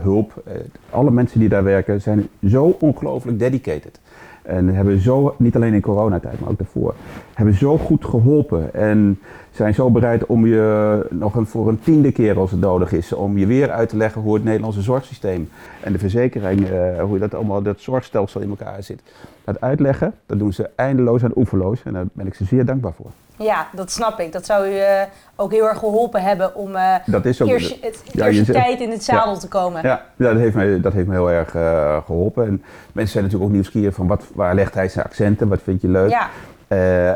hulp. 0.02 0.43
alle 0.91 1.11
mensen 1.11 1.41
die 1.41 1.49
daar 1.49 1.64
werken 1.64 2.00
zijn 2.00 2.29
zo 2.49 2.76
ongelooflijk 2.81 3.38
dedicated. 3.38 4.00
En 4.43 4.69
hebben 4.69 5.01
zo, 5.01 5.35
niet 5.39 5.57
alleen 5.57 5.75
in 5.75 5.81
coronatijd, 5.81 6.41
maar 6.41 6.51
ook 6.51 6.59
daarvoor, 6.59 6.95
hebben 7.35 7.55
zo 7.55 7.79
goed 7.79 8.05
geholpen. 8.05 8.75
En 8.75 9.19
zijn 9.52 9.75
zo 9.75 9.90
bereid 9.90 10.26
om 10.26 10.47
je 10.47 11.06
nog 11.11 11.35
een, 11.35 11.47
voor 11.47 11.68
een 11.68 11.80
tiende 11.80 12.12
keer 12.12 12.38
als 12.38 12.50
het 12.50 12.61
nodig 12.61 12.92
is, 12.92 13.12
om 13.12 13.38
je 13.38 13.47
weer 13.47 13.71
uit 13.71 13.88
te 13.88 13.97
leggen 13.97 14.23
hoe 14.23 14.35
het 14.35 14.44
Nederlandse 14.44 14.82
zorgsysteem 14.82 15.50
en 15.80 15.92
de 15.92 15.99
verzekering, 15.99 16.71
uh, 16.71 17.02
hoe 17.02 17.18
dat 17.18 17.35
allemaal, 17.35 17.62
dat 17.62 17.80
zorgstelsel 17.80 18.40
in 18.40 18.49
elkaar 18.49 18.82
zit. 18.82 19.02
Dat 19.44 19.61
uitleggen, 19.61 20.14
dat 20.26 20.38
doen 20.38 20.52
ze 20.52 20.71
eindeloos 20.76 21.23
en 21.23 21.32
oeverloos. 21.37 21.82
En 21.85 21.92
daar 21.92 22.04
ben 22.12 22.26
ik 22.26 22.35
ze 22.35 22.44
zeer 22.44 22.64
dankbaar 22.64 22.92
voor. 22.92 23.11
Ja, 23.37 23.68
dat 23.73 23.90
snap 23.90 24.21
ik. 24.21 24.32
Dat 24.32 24.47
zou 24.47 24.66
u 24.66 24.71
uh, 24.71 25.02
ook 25.37 25.52
heel 25.52 25.68
erg 25.68 25.78
geholpen 25.78 26.23
hebben 26.23 26.54
om 26.54 26.75
uh, 26.75 26.94
dat 27.06 27.25
is 27.25 27.42
ook, 27.42 27.49
eerst, 27.49 27.78
het, 27.80 28.02
ja, 28.12 28.26
in 28.66 28.90
het 28.90 29.04
zadel 29.04 29.38
te 29.38 29.49
komen. 29.49 29.82
Ja, 29.82 30.04
dat, 30.16 30.37
heeft 30.37 30.54
me, 30.54 30.80
dat 30.80 30.92
heeft 30.92 31.06
me 31.06 31.12
heel 31.12 31.30
erg 31.30 31.54
uh, 31.54 31.97
geholpen. 32.04 32.47
En 32.47 32.62
mensen 32.92 33.12
zijn 33.12 33.25
natuurlijk 33.25 33.50
ook 33.50 33.56
nieuwsgierig 33.56 33.94
van 33.94 34.06
wat, 34.06 34.25
waar 34.35 34.54
legt 34.54 34.75
hij 34.75 34.88
zijn 34.88 35.04
accenten, 35.04 35.49
wat 35.49 35.62
vind 35.62 35.80
je 35.80 35.88
leuk. 35.88 36.11
Ja. 36.11 36.28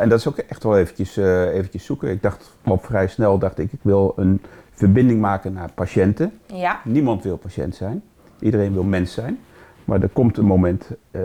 En 0.00 0.08
dat 0.08 0.18
is 0.18 0.28
ook 0.28 0.38
echt 0.38 0.62
wel 0.62 0.78
eventjes, 0.78 1.16
eventjes 1.16 1.84
zoeken. 1.84 2.10
Ik 2.10 2.22
dacht 2.22 2.50
op 2.64 2.84
vrij 2.84 3.06
snel, 3.06 3.38
dacht 3.38 3.58
ik, 3.58 3.72
ik 3.72 3.80
wil 3.82 4.12
een 4.16 4.42
verbinding 4.72 5.20
maken 5.20 5.52
naar 5.52 5.72
patiënten. 5.74 6.38
Ja. 6.46 6.80
Niemand 6.84 7.22
wil 7.22 7.36
patiënt 7.36 7.74
zijn. 7.74 8.02
Iedereen 8.40 8.72
wil 8.72 8.82
mens 8.82 9.12
zijn. 9.12 9.38
Maar 9.84 10.02
er 10.02 10.08
komt 10.08 10.36
een 10.36 10.44
moment 10.44 10.90
uh, 11.10 11.22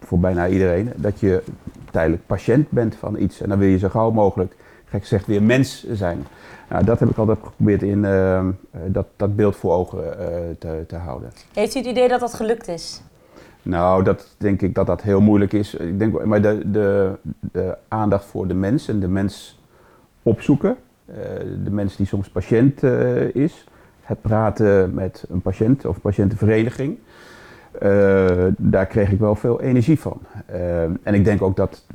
voor 0.00 0.18
bijna 0.18 0.48
iedereen 0.48 0.92
dat 0.96 1.20
je 1.20 1.42
tijdelijk 1.90 2.26
patiënt 2.26 2.70
bent 2.70 2.96
van 2.96 3.16
iets. 3.18 3.40
En 3.40 3.48
dan 3.48 3.58
wil 3.58 3.68
je 3.68 3.78
zo 3.78 3.88
gauw 3.88 4.10
mogelijk, 4.10 4.56
gek 4.84 5.00
gezegd, 5.00 5.26
weer 5.26 5.42
mens 5.42 5.86
zijn. 5.90 6.26
Nou, 6.68 6.84
dat 6.84 6.98
heb 6.98 7.08
ik 7.08 7.16
altijd 7.16 7.38
geprobeerd 7.42 7.82
in 7.82 8.02
dat, 8.86 9.06
dat 9.16 9.36
beeld 9.36 9.56
voor 9.56 9.72
ogen 9.72 10.16
te, 10.58 10.84
te 10.86 10.96
houden. 10.96 11.30
Heeft 11.52 11.74
u 11.74 11.78
het 11.78 11.88
idee 11.88 12.08
dat 12.08 12.20
dat 12.20 12.34
gelukt 12.34 12.68
is? 12.68 13.02
Nou, 13.64 14.04
dat 14.04 14.34
denk 14.38 14.62
ik 14.62 14.74
dat 14.74 14.86
dat 14.86 15.02
heel 15.02 15.20
moeilijk 15.20 15.52
is. 15.52 15.74
Ik 15.74 15.98
denk, 15.98 16.24
maar 16.24 16.42
de, 16.42 16.70
de, 16.70 17.76
aandacht 17.88 18.24
voor 18.24 18.46
de 18.48 18.54
mens 18.54 18.88
en 18.88 19.00
de 19.00 19.08
mens 19.08 19.60
opzoeken. 20.22 20.76
de 21.64 21.70
mens 21.70 21.96
die 21.96 22.06
soms 22.06 22.28
patiënt 22.28 22.82
is. 23.32 23.66
Het 24.00 24.20
praten 24.20 24.94
met 24.94 25.24
een 25.28 25.40
patiënt 25.40 25.84
of 25.84 26.00
patiëntenvereniging. 26.00 26.98
Uh, 27.82 28.46
daar 28.56 28.86
kreeg 28.86 29.10
ik 29.10 29.18
wel 29.18 29.34
veel 29.34 29.60
energie 29.60 30.00
van. 30.00 30.20
En 31.02 31.14
ik 31.14 31.24
denk 31.24 31.42
ook 31.42 31.56
dat, 31.56 31.86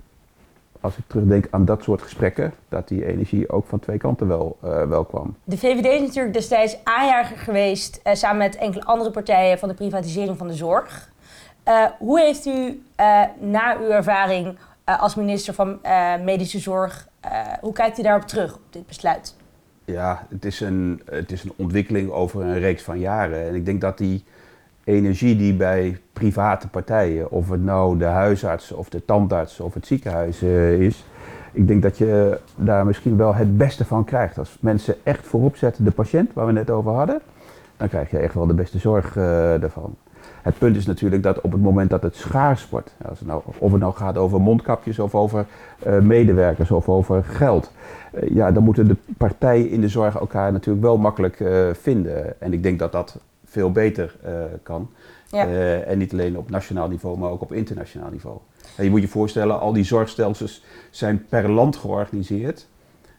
als 0.82 0.98
ik 0.98 1.04
terugdenk 1.08 1.48
aan 1.50 1.66
dat 1.66 1.84
soort 1.84 2.02
gesprekken, 2.02 2.54
dat 2.70 2.88
die 2.88 3.06
energie 3.06 3.50
ook 3.50 3.68
van 3.68 3.80
twee 3.80 3.98
kanten 3.98 4.28
wel, 4.28 4.58
wel 4.88 5.06
kwam. 5.06 5.36
De 5.44 5.58
VVD 5.58 5.86
is 5.86 6.00
natuurlijk 6.00 6.34
destijds 6.34 6.78
aanjager 6.84 7.38
geweest, 7.38 8.00
samen 8.14 8.38
met 8.38 8.56
enkele 8.56 8.84
andere 8.84 9.12
partijen, 9.12 9.60
van 9.60 9.70
de 9.70 9.76
privatisering 9.76 10.38
van 10.38 10.48
de 10.48 10.54
zorg. 10.54 11.12
Hoe 11.98 12.19
heeft 12.19 12.45
u 12.45 12.84
na 13.39 13.78
uw 13.78 13.89
ervaring 13.89 14.58
als 14.84 15.15
minister 15.15 15.54
van 15.54 15.80
Medische 16.24 16.60
Zorg, 16.60 17.08
hoe 17.62 17.74
kijkt 17.74 18.00
u 18.00 18.02
daarop 18.02 18.28
terug, 18.28 18.56
op 18.56 18.62
dit 18.69 18.88
besluit? 18.88 19.36
Ja, 19.86 20.26
het 20.30 20.45
is, 20.45 20.60
een, 20.60 21.02
het 21.06 21.32
is 21.32 21.43
een 21.43 21.54
ontwikkeling 21.56 22.12
over 22.12 22.41
een 22.41 22.60
reeks 22.60 22.84
van 22.84 23.00
jaren. 23.00 23.48
En 23.48 23.56
ik 23.56 23.65
denk 23.65 23.82
dat 23.82 23.98
die 23.98 24.24
energie 24.84 25.36
die 25.36 25.54
bij 25.54 25.98
private 26.13 26.67
partijen, 26.67 27.32
of 27.32 27.50
het 27.50 27.63
nou 27.63 27.98
de 27.98 28.06
huisarts 28.06 28.72
of 28.72 28.89
de 28.89 29.06
tandarts 29.06 29.60
of 29.60 29.74
het 29.74 29.88
ziekenhuis 29.88 30.41
is, 30.41 31.06
ik 31.52 31.67
denk 31.67 31.82
dat 31.82 31.98
je 31.98 32.39
daar 32.56 32.86
misschien 32.86 33.17
wel 33.17 33.36
het 33.36 33.58
beste 33.58 33.86
van 33.86 34.04
krijgt. 34.04 34.38
Als 34.38 34.58
mensen 34.62 34.95
echt 35.04 35.28
voorop 35.28 35.56
zetten 35.56 35.84
de 35.84 35.91
patiënt, 35.91 36.34
waar 36.34 36.45
we 36.45 36.52
net 36.52 36.69
over 36.69 36.91
hadden, 36.91 37.22
dan 37.78 37.88
krijg 37.89 38.12
je 38.12 38.17
echt 38.17 38.34
wel 38.34 38.48
de 38.48 38.54
beste 38.54 38.80
zorg 38.80 39.15
ervan. 39.15 39.95
Het 40.42 40.58
punt 40.58 40.76
is 40.76 40.86
natuurlijk 40.86 41.24
dat 41.24 41.42
op 41.42 41.52
het 41.52 41.62
moment 41.62 41.89
dat 41.89 42.02
het 42.02 42.15
schaars 42.15 42.70
wordt, 42.70 42.96
als 43.10 43.20
het 43.20 43.28
nou, 43.28 43.42
of 43.58 43.72
het 43.72 43.82
nou 43.82 43.94
gaat 43.94 44.18
over 44.18 44.42
mondkapjes 44.42 45.00
of 45.00 45.15
over 45.15 45.46
uh, 45.88 46.00
medewerkers 46.00 46.72
of 46.72 46.89
over 46.89 47.24
geld, 47.24 47.72
ja, 48.34 48.52
dan 48.52 48.63
moeten 48.63 48.88
de 48.88 48.96
partijen 49.18 49.70
in 49.70 49.82
de 49.82 49.88
zorg 49.88 50.15
elkaar 50.15 50.52
natuurlijk 50.52 50.86
wel 50.86 50.98
makkelijk 50.98 51.44
vinden. 51.74 52.42
En 52.42 52.54
ik 52.54 52.63
denk 52.63 52.80
dat 52.80 52.92
dat 52.92 53.20
veel 53.46 53.72
beter 53.72 54.15
kan. 54.63 54.89
En 55.32 55.98
niet 55.98 56.12
alleen 56.12 56.38
op 56.38 56.50
nationaal 56.50 56.88
niveau, 56.88 57.18
maar 57.18 57.30
ook 57.30 57.42
op 57.42 57.54
internationaal 57.54 58.10
niveau. 58.12 58.38
En 58.76 58.84
je 58.84 58.89
moet 58.89 59.02
je 59.02 59.08
voorstellen, 59.08 59.60
al 59.60 59.74
die 59.74 59.84
zorgstelsels 59.84 60.63
zijn 60.89 61.26
per 61.30 61.52
land 61.52 61.76
georganiseerd. 61.76 62.68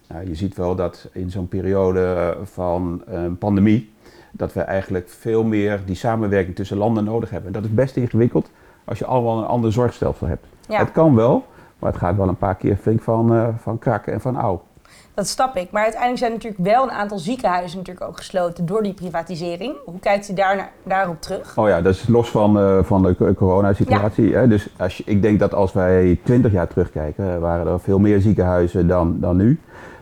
Nou, 0.09 0.29
je 0.29 0.35
ziet 0.35 0.57
wel 0.57 0.75
dat 0.75 1.09
in 1.12 1.31
zo'n 1.31 1.49
periode 1.49 2.37
van 2.42 3.03
een 3.07 3.38
pandemie, 3.38 3.90
dat 4.33 4.53
we 4.53 4.61
eigenlijk 4.61 5.09
veel 5.09 5.45
meer 5.45 5.81
die 5.85 5.95
samenwerking 5.95 6.57
tussen 6.57 6.77
landen 6.77 7.05
nodig 7.05 7.31
hebben. 7.31 7.47
En 7.47 7.61
dat 7.61 7.64
is 7.64 7.75
best 7.75 7.97
ingewikkeld 7.97 8.51
als 8.85 8.99
je 8.99 9.07
allemaal 9.07 9.38
een 9.38 9.47
ander 9.47 9.73
zorgstelsel 9.73 10.27
hebt. 10.27 10.47
Ja. 10.69 10.79
Het 10.79 10.93
kan 10.93 11.14
wel, 11.14 11.45
maar 11.79 11.90
het 11.90 12.01
gaat 12.01 12.16
wel 12.16 12.29
een 12.29 12.37
paar 12.37 12.55
keer 12.55 12.77
flink 12.77 13.03
van, 13.03 13.35
uh, 13.35 13.49
van 13.59 13.79
kraken 13.79 14.12
en 14.12 14.21
van 14.21 14.37
ouw. 14.37 14.62
Dat 15.14 15.29
snap 15.29 15.57
ik. 15.57 15.71
Maar 15.71 15.83
uiteindelijk 15.83 16.21
zijn 16.21 16.33
natuurlijk 16.33 16.62
wel 16.62 16.83
een 16.83 16.90
aantal 16.90 17.19
ziekenhuizen 17.19 17.79
natuurlijk 17.79 18.07
ook 18.07 18.16
gesloten 18.16 18.66
door 18.66 18.83
die 18.83 18.95
privatisering. 18.95 19.75
Hoe 19.85 19.99
kijkt 20.01 20.29
u 20.29 20.35
daar 20.35 20.71
daarop 20.83 21.21
terug? 21.21 21.59
Oh 21.59 21.69
ja, 21.69 21.81
dat 21.81 21.95
is 21.95 22.09
los 22.09 22.31
van, 22.31 22.59
uh, 22.59 22.83
van 22.83 23.03
de 23.03 23.35
coronasituatie. 23.37 24.29
Ja. 24.29 24.47
Dus 24.47 24.69
als 24.79 24.97
je, 24.97 25.03
ik 25.07 25.23
denk 25.23 25.38
dat 25.38 25.55
als 25.55 25.73
wij 25.73 26.21
twintig 26.25 26.53
jaar 26.53 26.69
terugkijken, 26.69 27.40
waren 27.40 27.73
er 27.73 27.81
veel 27.81 27.99
meer 27.99 28.21
ziekenhuizen 28.21 28.87
dan, 28.87 29.16
dan 29.21 29.37
nu. 29.37 29.61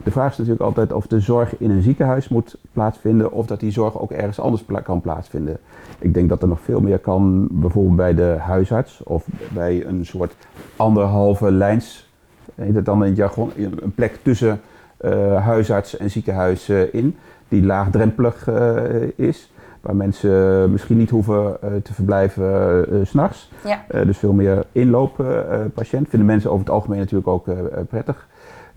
De 0.09 0.15
vraag 0.15 0.31
is 0.31 0.37
natuurlijk 0.39 0.65
altijd 0.65 0.93
of 0.93 1.07
de 1.07 1.21
zorg 1.21 1.59
in 1.59 1.71
een 1.71 1.83
ziekenhuis 1.83 2.29
moet 2.29 2.59
plaatsvinden 2.73 3.33
of 3.33 3.47
dat 3.47 3.61
die 3.61 3.71
zorg 3.71 4.01
ook 4.01 4.11
ergens 4.11 4.41
anders 4.41 4.65
kan 4.83 5.01
plaatsvinden. 5.01 5.59
Ik 5.99 6.15
denk 6.15 6.29
dat 6.29 6.43
er 6.43 6.49
nog 6.49 6.61
veel 6.61 6.81
meer 6.81 6.99
kan, 6.99 7.49
bijvoorbeeld 7.51 7.97
bij 7.97 8.15
de 8.15 8.37
huisarts 8.39 9.03
of 9.03 9.27
bij 9.53 9.87
een 9.87 10.07
soort 10.07 10.35
anderhalve 10.77 11.53
lijns, 11.53 12.11
heet 12.55 12.75
het 12.75 12.85
dan 12.85 13.03
in 13.03 13.09
het 13.09 13.17
jargon, 13.17 13.51
een 13.57 13.93
plek 13.95 14.19
tussen 14.23 14.61
uh, 15.01 15.45
huisarts 15.45 15.97
en 15.97 16.11
ziekenhuis 16.11 16.69
uh, 16.69 16.95
in, 16.95 17.17
die 17.49 17.65
laagdrempelig 17.65 18.49
uh, 18.49 18.85
is. 19.17 19.53
Waar 19.81 19.97
mensen 19.97 20.71
misschien 20.71 20.97
niet 20.97 21.11
hoeven 21.11 21.59
te 21.83 21.95
verblijven 21.95 23.07
s 23.07 23.09
s'nachts. 23.09 23.51
Ja. 23.65 24.05
dus 24.05 24.19
veel 24.19 24.33
meer 24.33 24.65
inlooppatiënt. 24.73 26.09
Vinden 26.09 26.27
mensen 26.27 26.51
over 26.51 26.65
het 26.65 26.75
algemeen 26.75 26.99
natuurlijk 26.99 27.29
ook 27.29 27.47
prettig. 27.89 28.29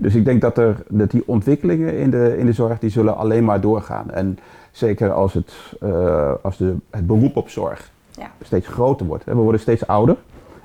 Dus 0.01 0.15
ik 0.15 0.25
denk 0.25 0.41
dat, 0.41 0.57
er, 0.57 0.83
dat 0.89 1.11
die 1.11 1.23
ontwikkelingen 1.25 1.97
in 1.97 2.09
de, 2.09 2.37
in 2.37 2.45
de 2.45 2.53
zorg 2.53 2.79
die 2.79 2.89
zullen 2.89 3.17
alleen 3.17 3.45
maar 3.45 3.61
doorgaan. 3.61 4.11
En 4.11 4.37
zeker 4.71 5.11
als, 5.11 5.33
het, 5.33 5.53
als 6.41 6.57
de, 6.57 6.75
het 6.89 7.07
beroep 7.07 7.35
op 7.35 7.49
zorg 7.49 7.91
Ja. 8.17 8.31
steeds 8.41 8.67
groter 8.67 9.05
wordt. 9.05 9.23
We 9.23 9.33
worden 9.33 9.61
steeds 9.61 9.87
ouder, 9.87 10.15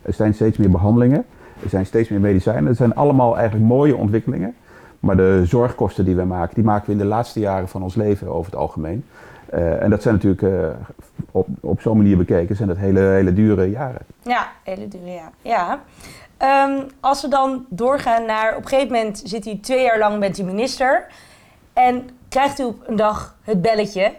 er 0.03 0.13
zijn 0.13 0.35
steeds 0.35 0.57
meer 0.57 0.71
behandelingen, 0.71 1.25
er 1.63 1.69
zijn 1.69 1.87
steeds 1.87 2.09
meer 2.09 2.21
medicijnen. 2.21 2.65
Dat 2.65 2.77
zijn 2.77 2.95
allemaal 2.95 3.37
eigenlijk 3.37 3.69
mooie 3.69 3.97
ontwikkelingen. 3.97 4.55
Maar 5.01 5.17
de 5.17 5.43
zorgkosten 5.45 6.05
die 6.05 6.17
we 6.17 6.25
maken, 6.25 6.55
die 6.55 6.65
maken 6.65 6.87
we 6.87 6.93
in 6.93 6.99
de 6.99 7.05
laatste 7.05 7.41
jaren 7.41 7.69
van 7.69 7.83
ons 7.83 7.95
leven 7.95 8.29
over 8.29 8.51
het 8.51 8.61
algemeen. 8.61 9.05
Eh, 9.51 9.83
en 9.83 9.91
dat 9.91 10.03
zijn 10.03 10.15
natuurlijk 10.15 10.43
eh, 10.43 10.69
op, 11.31 11.47
op 11.61 11.81
zo'n 11.81 11.97
manier 11.97 12.17
bekeken, 12.17 12.57
zijn 12.57 12.69
dat 12.69 12.77
hele, 12.77 13.01
hele 13.01 13.33
dure 13.33 13.71
jaren. 13.71 14.03
Ja, 14.23 14.49
hele 14.63 14.89
dure 14.89 15.11
ja. 15.11 15.31
ja. 15.43 15.81
Ehm, 16.37 16.83
als 17.01 17.23
we 17.23 17.29
dan 17.29 17.67
doorgaan 17.69 18.25
naar, 18.27 18.57
op 18.57 18.63
een 18.63 18.69
gegeven 18.69 18.93
moment 18.93 19.23
zit 19.25 19.47
u 19.47 19.61
twee 19.61 19.83
jaar 19.83 19.99
lang, 19.99 20.21
bent 20.21 20.39
u 20.39 20.43
minister. 20.43 21.07
En 21.73 22.09
krijgt 22.29 22.61
u 22.61 22.65
op 22.65 22.89
een 22.89 22.97
dag 22.97 23.37
het 23.43 23.63
belletje 23.63 24.13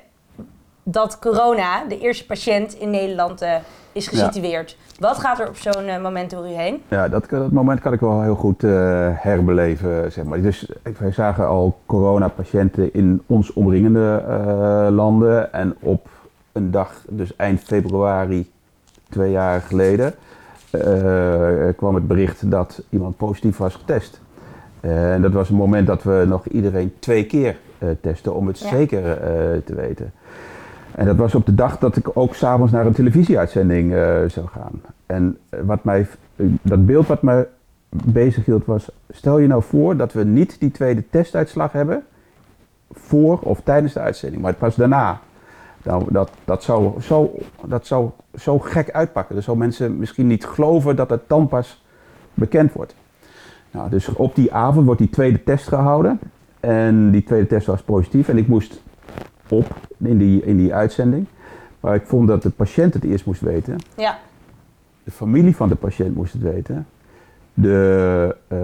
dat 0.84 1.20
corona, 1.20 1.84
de 1.86 2.00
eerste 2.00 2.26
patiënt 2.26 2.74
in 2.74 2.90
Nederland, 2.90 3.42
eh, 3.42 3.56
is 3.98 4.08
gesitueerd. 4.08 4.78
Wat 5.00 5.18
gaat 5.18 5.40
er 5.40 5.48
op 5.48 5.56
zo'n 5.56 5.86
eh, 5.86 6.02
moment 6.02 6.30
door 6.30 6.46
u 6.46 6.52
heen? 6.52 6.82
Ja, 6.88 7.10
dat, 7.10 7.30
dat 7.30 7.52
moment 7.52 7.80
kan 7.80 7.94
ik 7.94 8.00
wel 8.00 8.22
heel 8.22 8.36
goed 8.36 8.64
eh, 8.64 8.72
herbeleven, 9.14 10.12
zeg 10.12 10.24
maar. 10.24 10.42
Dus 10.42 10.72
wij 11.00 11.12
zagen 11.12 11.48
al 11.48 11.80
coronapatiënten 11.86 12.94
in 12.94 13.22
ons 13.26 13.54
omringende 13.54 14.24
eh, 14.28 14.88
landen. 14.96 15.54
En 15.54 15.76
op 15.80 16.08
een 16.52 16.72
dag, 16.72 17.04
dus 17.10 17.36
eind 17.36 17.62
februari, 17.62 18.52
twee 19.10 19.32
jaar 19.32 19.62
geleden, 19.62 20.14
kwam 21.76 21.96
het 21.96 22.08
bericht 22.08 22.52
dat 22.52 22.84
iemand 22.90 23.18
positief 23.18 23.58
was 23.58 23.76
getest. 23.76 24.22
En 24.80 25.22
dat 25.22 25.32
was 25.32 25.50
een 25.50 25.56
moment 25.56 25.88
dat 25.88 26.04
we 26.04 26.24
nog 26.28 26.46
iedereen 26.48 26.94
twee 27.00 27.26
keer 27.26 27.58
testen 28.02 28.36
om 28.36 28.48
het 28.48 28.60
Ja. 28.60 28.70
zeker 28.70 29.02
te 29.66 29.76
weten. 29.76 30.12
En 30.98 31.06
dat 31.06 31.16
was 31.16 31.36
op 31.36 31.46
de 31.46 31.56
dag 31.56 31.80
dat 31.80 31.96
ik 31.96 32.10
ook 32.14 32.36
s'avonds 32.36 32.72
naar 32.72 32.86
een 32.86 32.94
televisieuitzending 32.94 33.94
eh, 33.94 34.16
zou 34.28 34.48
gaan. 34.48 34.82
En 35.06 35.38
eh, 35.50 35.60
wat 35.66 35.84
mij, 35.84 36.08
dat 36.62 36.86
beeld 36.86 37.08
wat 37.08 37.22
mij 37.22 37.48
bezig 37.90 38.46
hield 38.46 38.66
was, 38.66 38.92
stel 39.10 39.38
je 39.38 39.48
nou 39.48 39.64
voor 39.64 39.98
dat 39.98 40.14
we 40.14 40.24
niet 40.24 40.60
die 40.60 40.72
tweede 40.72 41.04
testuitslag 41.10 41.72
hebben 41.72 42.04
voor 42.92 43.40
of 43.40 43.62
tijdens 43.64 43.94
de 43.94 44.00
uitzending, 44.00 44.42
maar 44.42 44.54
pas 44.54 44.76
daarna. 44.76 45.20
Nou, 45.84 46.04
dat, 46.10 46.32
dat, 46.46 46.64
zou 46.64 47.02
zo, 47.02 47.34
dat 47.66 47.86
zou 47.86 48.10
zo 48.36 48.60
gek 48.60 48.92
uitpakken. 48.92 49.36
Dan 49.36 49.44
zou 49.44 49.58
mensen 49.58 49.98
misschien 49.98 50.28
niet 50.28 50.46
geloven 50.46 50.96
dat 50.96 51.10
het 51.10 51.22
dan 51.28 51.48
pas 51.48 51.84
bekend 52.34 52.74
wordt. 52.74 52.96
Nou, 53.72 53.90
dus 53.90 54.08
op 54.08 54.36
die 54.36 54.54
avond 54.54 54.86
wordt 54.86 55.02
die 55.02 55.10
tweede 55.10 55.44
test 55.44 55.68
gehouden. 55.68 56.20
En 56.60 57.12
die 57.12 57.24
tweede 57.24 57.48
test 57.48 57.68
was 57.68 57.82
positief. 57.82 58.30
En 58.30 58.38
ik 58.38 58.48
moest 58.48 58.82
op 59.52 59.76
in 59.98 60.18
die, 60.18 60.42
in 60.44 60.58
die 60.58 60.74
uitzending. 60.74 61.26
Maar 61.80 61.96
ik 61.96 62.06
vond 62.06 62.28
dat 62.28 62.42
de 62.44 62.50
patiënt 62.50 62.94
het 62.94 63.04
eerst 63.04 63.26
moest 63.26 63.42
weten. 63.42 63.76
Ja, 63.98 64.18
De 65.04 65.12
familie 65.12 65.56
van 65.56 65.70
de 65.70 65.76
patiënt 65.76 66.16
moest 66.16 66.34
het 66.34 66.42
weten. 66.42 66.88
De 67.54 68.36
eh, 68.48 68.58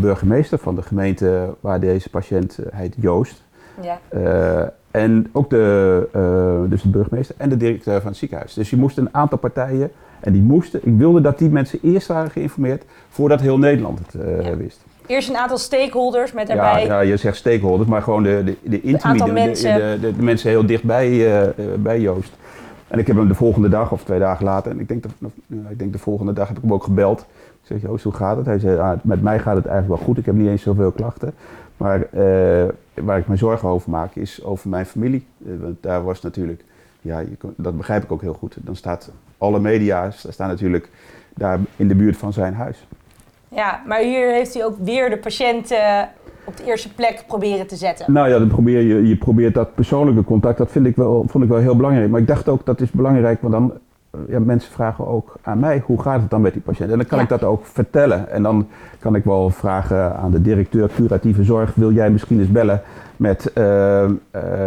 burgemeester 0.00 0.58
van 0.58 0.74
de 0.74 0.82
gemeente 0.82 1.54
waar 1.60 1.80
deze 1.80 2.10
patiënt 2.10 2.58
eh, 2.58 2.78
heet 2.78 2.94
Joost. 2.98 3.42
ja, 3.82 3.98
Eh, 4.08 4.62
en 4.90 5.28
ook 5.32 5.50
de, 5.50 6.66
dus 6.68 6.82
de 6.82 6.88
burgemeester 6.88 7.34
en 7.38 7.48
de 7.48 7.56
directeur 7.56 8.00
van 8.00 8.08
het 8.10 8.16
ziekenhuis. 8.18 8.54
Dus 8.54 8.70
je 8.70 8.76
moest 8.76 8.98
een 8.98 9.14
aantal 9.14 9.38
partijen, 9.38 9.90
en 10.20 10.32
die 10.32 10.42
moesten, 10.42 10.80
ik 10.82 10.96
wilde 10.96 11.20
dat 11.20 11.38
die 11.38 11.50
mensen 11.50 11.78
eerst 11.82 12.06
waren 12.08 12.30
geïnformeerd 12.30 12.84
voordat 13.08 13.40
heel 13.40 13.58
Nederland 13.58 13.98
het 13.98 14.22
Ja. 14.46 14.56
wist. 14.56 14.84
Eerst 15.06 15.28
een 15.28 15.36
aantal 15.36 15.58
stakeholders 15.58 16.32
met 16.32 16.48
Ja, 16.48 16.54
daarbij. 16.54 16.84
ja, 16.86 17.00
je 17.00 17.16
zegt 17.16 17.36
stakeholders, 17.36 17.88
maar 17.88 18.02
gewoon 18.02 18.22
de, 18.22 18.42
de, 18.44 18.56
de 18.62 18.80
intimie, 18.80 19.24
de, 19.24 19.32
mensen. 19.32 19.74
de, 19.74 19.98
de- 20.00 20.16
de 20.16 20.22
mensen 20.22 20.50
heel 20.50 20.66
dichtbij 20.66 21.06
eh, 21.08 21.42
eh, 21.42 21.54
bij 21.78 22.00
Joost. 22.00 22.32
En 22.88 22.98
ik 22.98 23.06
heb 23.06 23.16
hem 23.16 23.28
de 23.28 23.34
volgende 23.34 23.68
dag 23.68 23.92
of 23.92 24.04
twee 24.04 24.18
dagen 24.18 24.44
later, 24.44 24.70
en 24.72 24.80
ik 24.80 24.88
denk, 24.88 25.02
dat, 25.02 25.12
nou, 25.18 25.32
ik 25.70 25.78
denk 25.78 25.92
de 25.92 25.98
volgende 25.98 26.32
dag 26.32 26.48
heb 26.48 26.56
ik 26.56 26.62
hem 26.62 26.72
ook 26.72 26.84
gebeld. 26.84 27.20
Ik 27.20 27.26
zeg, 27.62 27.80
Joost, 27.82 28.04
hoe 28.04 28.12
gaat 28.12 28.36
het? 28.36 28.46
Hij 28.46 28.58
zei, 28.58 28.78
ah, 28.78 28.98
met 29.02 29.22
mij 29.22 29.38
gaat 29.38 29.56
het 29.56 29.66
eigenlijk 29.66 29.96
wel 29.98 30.06
goed, 30.08 30.18
ik 30.18 30.26
heb 30.26 30.34
niet 30.34 30.48
eens 30.48 30.62
zoveel 30.62 30.90
klachten. 30.90 31.34
Maar 31.76 32.02
eh, 32.02 32.64
waar 32.94 33.18
ik 33.18 33.26
me 33.28 33.36
zorgen 33.36 33.68
over 33.68 33.90
maak 33.90 34.14
is 34.14 34.44
over 34.44 34.68
mijn 34.68 34.86
familie. 34.86 35.26
Eh, 35.46 35.52
want 35.60 35.76
daar 35.80 36.04
was 36.04 36.20
natuurlijk, 36.22 36.64
ja, 37.00 37.18
je 37.18 37.28
dat 37.56 37.76
begrijp 37.76 38.02
ik 38.02 38.12
ook 38.12 38.20
heel 38.22 38.32
goed. 38.34 38.56
Dan 38.60 38.76
staat 38.76 39.10
alle 39.38 39.60
media 39.60 40.10
staan 40.10 40.48
natuurlijk 40.48 40.88
daar 41.34 41.58
in 41.76 41.88
de 41.88 41.94
buurt 41.94 42.16
van 42.16 42.32
zijn 42.32 42.54
huis. 42.54 42.86
Ja, 43.48 43.82
maar 43.86 43.98
hier 44.00 44.30
heeft 44.32 44.56
u 44.56 44.60
ook 44.62 44.76
weer 44.78 45.10
de 45.10 45.18
patiënt 45.18 45.74
op 46.44 46.56
de 46.56 46.64
eerste 46.64 46.94
plek 46.94 47.24
proberen 47.26 47.66
te 47.66 47.76
zetten. 47.76 48.12
Nou 48.12 48.28
ja, 48.28 48.38
dan 48.38 48.48
probeer 48.48 48.80
je, 48.80 49.08
je 49.08 49.16
probeert 49.16 49.54
dat 49.54 49.74
persoonlijke 49.74 50.24
contact, 50.24 50.58
dat 50.58 50.70
vind 50.70 50.86
ik 50.86 50.96
wel, 50.96 51.24
vond 51.28 51.44
ik 51.44 51.50
wel 51.50 51.58
heel 51.58 51.76
belangrijk. 51.76 52.10
Maar 52.10 52.20
ik 52.20 52.26
dacht 52.26 52.48
ook 52.48 52.66
dat 52.66 52.80
is 52.80 52.90
belangrijk, 52.90 53.40
want 53.40 53.52
dan, 53.52 53.72
eh, 54.10 54.20
ja, 54.28 54.38
mensen 54.38 54.72
vragen 54.72 55.06
ook 55.06 55.34
aan 55.42 55.58
mij, 55.58 55.82
hoe 55.86 56.02
gaat 56.02 56.20
het 56.20 56.30
dan 56.30 56.40
met 56.40 56.52
die 56.52 56.62
patiënt? 56.62 56.90
En 56.90 56.96
dan 56.96 57.06
kan 57.06 57.18
Ja. 57.18 57.24
ik 57.24 57.30
dat 57.30 57.44
ook 57.44 57.66
vertellen. 57.66 58.30
En 58.30 58.42
dan 58.42 58.68
kan 58.98 59.14
ik 59.14 59.24
wel 59.24 59.50
vragen 59.50 60.16
aan 60.16 60.30
de 60.30 60.42
directeur 60.42 60.90
curatieve 60.96 61.44
zorg, 61.44 61.74
wil 61.74 61.92
jij 61.92 62.10
misschien 62.10 62.40
eens 62.40 62.50
bellen 62.52 62.82
met, 63.16 63.52
eh, 63.52 64.04
eh, 64.04 64.10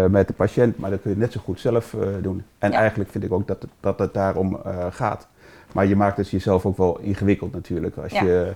met 0.10 0.28
de 0.28 0.34
patiënt? 0.34 0.78
Maar 0.78 0.90
dat 0.90 1.02
kun 1.02 1.12
je 1.12 1.18
net 1.18 1.32
zo 1.32 1.40
goed 1.44 1.60
zelf 1.60 1.96
doen. 2.22 2.44
En 2.58 2.72
Ja. 2.72 2.78
eigenlijk 2.78 3.10
vind 3.10 3.24
ik 3.24 3.32
ook 3.34 3.48
dat 3.48 3.62
het, 3.62 3.72
dat 3.80 4.00
het 4.00 4.14
daarom 4.14 4.60
gaat. 4.90 5.28
Maar 5.72 5.86
je 5.86 5.96
maakt 5.96 6.18
het 6.18 6.30
jezelf 6.30 6.66
ook 6.66 6.78
wel 6.78 7.00
ingewikkeld 7.00 7.52
natuurlijk, 7.54 7.98
als 7.98 8.12
Ja. 8.12 8.24
je 8.24 8.54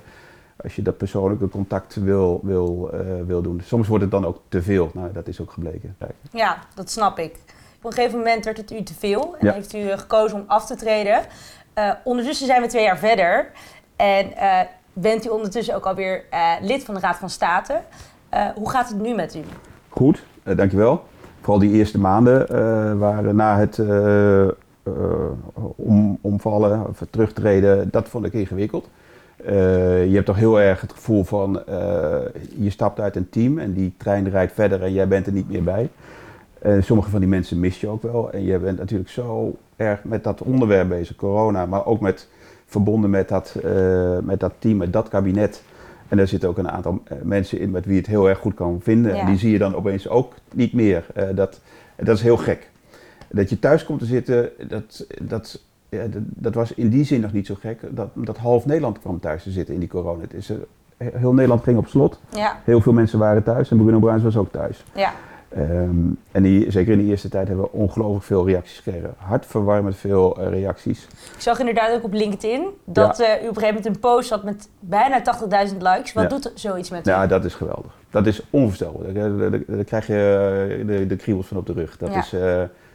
als 0.63 0.75
je 0.75 0.81
dat 0.81 0.97
persoonlijke 0.97 1.49
contact 1.49 1.95
wil, 1.95 2.39
wil, 2.43 2.89
eh, 2.93 2.99
wil 3.25 3.41
doen. 3.41 3.61
Soms 3.65 3.87
wordt 3.87 4.03
het 4.03 4.11
dan 4.11 4.25
ook 4.25 4.39
te 4.47 4.61
veel. 4.61 4.91
Nou, 4.93 5.11
dat 5.13 5.27
is 5.27 5.41
ook 5.41 5.51
gebleken. 5.51 5.97
Ja, 6.31 6.57
dat 6.75 6.89
snap 6.89 7.19
ik. 7.19 7.35
Op 7.77 7.85
een 7.85 7.93
gegeven 7.93 8.17
moment 8.17 8.45
werd 8.45 8.57
het 8.57 8.71
u 8.71 8.83
te 8.83 8.93
veel 8.93 9.35
en 9.39 9.47
Ja. 9.47 9.53
heeft 9.53 9.73
u 9.73 9.87
gekozen 9.97 10.37
om 10.37 10.43
af 10.47 10.65
te 10.65 10.75
treden. 10.75 11.19
Eh, 11.73 11.91
ondertussen 12.03 12.47
zijn 12.47 12.61
we 12.61 12.67
twee 12.67 12.83
jaar 12.83 12.97
verder 12.97 13.51
en 13.95 14.35
eh, 14.37 14.59
bent 14.93 15.25
u 15.25 15.29
ondertussen 15.29 15.75
ook 15.75 15.85
alweer 15.85 16.23
lid 16.61 16.83
van 16.83 16.93
de 16.93 16.99
Raad 16.99 17.17
van 17.17 17.29
State. 17.29 17.81
Hoe 18.55 18.69
gaat 18.69 18.89
het 18.89 18.99
nu 19.01 19.15
met 19.15 19.35
u? 19.35 19.39
Goed, 19.89 20.23
dankjewel. 20.43 21.03
Vooral 21.41 21.59
die 21.59 21.71
eerste 21.71 21.99
maanden 21.99 22.47
waren 22.99 23.35
na 23.35 23.57
het 23.57 23.77
om, 25.75 26.17
omvallen 26.21 26.87
of 26.87 27.03
terugtreden, 27.09 27.87
dat 27.91 28.09
vond 28.09 28.25
ik 28.25 28.33
ingewikkeld. 28.33 28.89
Eh, 29.45 30.07
je 30.07 30.13
hebt 30.13 30.25
toch 30.25 30.37
heel 30.37 30.61
erg 30.61 30.81
het 30.81 30.91
gevoel 30.91 31.23
van 31.23 31.65
eh, 31.65 32.19
je 32.57 32.69
stapt 32.69 32.99
uit 32.99 33.15
een 33.15 33.29
team 33.29 33.59
en 33.59 33.73
die 33.73 33.93
trein 33.97 34.29
rijdt 34.29 34.53
verder 34.53 34.83
en 34.83 34.93
jij 34.93 35.07
bent 35.07 35.27
er 35.27 35.33
niet 35.33 35.49
meer 35.49 35.63
bij. 35.63 35.89
Sommige 36.79 37.09
van 37.09 37.19
die 37.19 37.29
mensen 37.29 37.59
mis 37.59 37.81
je 37.81 37.87
ook 37.87 38.01
wel. 38.01 38.31
En 38.31 38.43
je 38.43 38.59
bent 38.59 38.77
natuurlijk 38.77 39.09
zo 39.09 39.55
erg 39.75 40.03
met 40.03 40.23
dat 40.23 40.41
onderwerp 40.41 40.89
bezig, 40.89 41.15
corona, 41.15 41.65
maar 41.65 41.85
ook 41.85 41.99
met, 41.99 42.27
verbonden 42.65 43.09
met 43.09 43.29
dat, 43.29 43.55
eh, 43.63 44.17
met 44.19 44.39
dat 44.39 44.53
team, 44.59 44.77
met 44.77 44.93
dat 44.93 45.09
kabinet. 45.09 45.63
En 46.07 46.17
daar 46.17 46.27
zitten 46.27 46.49
ook 46.49 46.57
een 46.57 46.69
aantal 46.69 47.01
eh, 47.03 47.17
mensen 47.23 47.59
in 47.59 47.71
met 47.71 47.85
wie 47.85 47.93
je 47.93 47.99
het 47.99 48.09
heel 48.09 48.29
erg 48.29 48.39
goed 48.39 48.53
kan 48.53 48.79
vinden. 48.81 49.15
Ja. 49.15 49.19
En 49.19 49.25
die 49.25 49.37
zie 49.37 49.51
je 49.51 49.57
dan 49.57 49.75
opeens 49.75 50.07
ook 50.07 50.33
niet 50.53 50.73
meer. 50.73 51.05
Eh, 51.13 51.27
dat, 51.35 51.59
dat 51.95 52.17
is 52.17 52.21
heel 52.21 52.37
gek. 52.37 52.69
Dat 53.33 53.49
je 53.49 53.59
thuis 53.59 53.83
komt 53.85 53.99
te 53.99 54.05
zitten, 54.05 54.49
dat, 54.67 55.05
dat, 55.21 55.61
ja, 55.89 56.05
dat, 56.07 56.21
dat 56.25 56.53
was 56.53 56.73
in 56.73 56.89
die 56.89 57.03
zin 57.05 57.21
nog 57.21 57.33
niet 57.33 57.45
zo 57.45 57.55
gek. 57.59 57.79
Dat, 57.89 58.07
dat 58.13 58.37
half 58.37 58.65
Nederland 58.65 58.99
kwam 58.99 59.19
thuis 59.19 59.43
te 59.43 59.51
zitten 59.51 59.73
in 59.73 59.79
die 59.79 59.89
corona. 59.89 60.21
Het 60.21 60.33
is, 60.33 60.49
eh, 60.97 61.07
heel 61.13 61.33
Nederland 61.33 61.63
ging 61.63 61.77
op 61.77 61.87
slot. 61.87 62.19
Ja, 62.31 62.59
Heel 62.63 62.81
veel 62.81 62.93
mensen 62.93 63.19
waren 63.19 63.43
thuis 63.43 63.71
en 63.71 63.77
Bruno 63.77 63.99
Bruins 63.99 64.23
was 64.23 64.37
ook 64.37 64.51
thuis. 64.51 64.83
ja, 64.95 65.13
Ehm, 65.49 65.95
en 66.31 66.43
die, 66.43 66.71
zeker 66.71 66.91
in 66.93 66.97
de 66.97 67.03
eerste 67.03 67.29
tijd 67.29 67.47
hebben 67.47 67.65
we 67.65 67.71
ongelooflijk 67.71 68.23
veel 68.25 68.47
reacties 68.47 68.77
gekregen. 68.79 69.13
Hartverwarmend 69.17 69.95
veel 69.95 70.37
eh, 70.39 70.49
reacties. 70.49 71.03
ik 71.35 71.41
zag 71.41 71.59
inderdaad 71.59 71.93
ook 71.95 72.03
op 72.03 72.13
LinkedIn 72.13 72.67
dat 72.85 73.19
eh, 73.19 73.27
u 73.27 73.31
op 73.33 73.39
een 73.39 73.45
gegeven 73.61 73.67
moment 73.67 73.85
een 73.85 73.99
post 73.99 74.29
had 74.29 74.43
met 74.43 74.69
bijna 74.79 75.21
80.000 75.69 75.77
likes. 75.81 76.13
Wat 76.13 76.23
Ja. 76.23 76.29
doet 76.29 76.51
zoiets 76.55 76.89
met 76.89 77.07
u? 77.07 77.09
Ja, 77.09 77.27
dat 77.27 77.45
is 77.45 77.53
geweldig. 77.53 77.91
Dat 78.09 78.25
is 78.27 78.41
onvoorstelbaar. 78.49 79.13
Daar, 79.13 79.37
daar- 79.37 79.51
daar- 79.51 79.63
daar 79.67 79.83
krijg 79.83 80.07
je 80.07 80.83
de, 80.87 81.07
de 81.07 81.15
kriebels 81.15 81.47
van 81.47 81.57
op 81.57 81.65
de 81.65 81.73
rug. 81.73 81.97
Dat 81.97 82.13
Ja. 82.13 82.19
is 82.19 82.33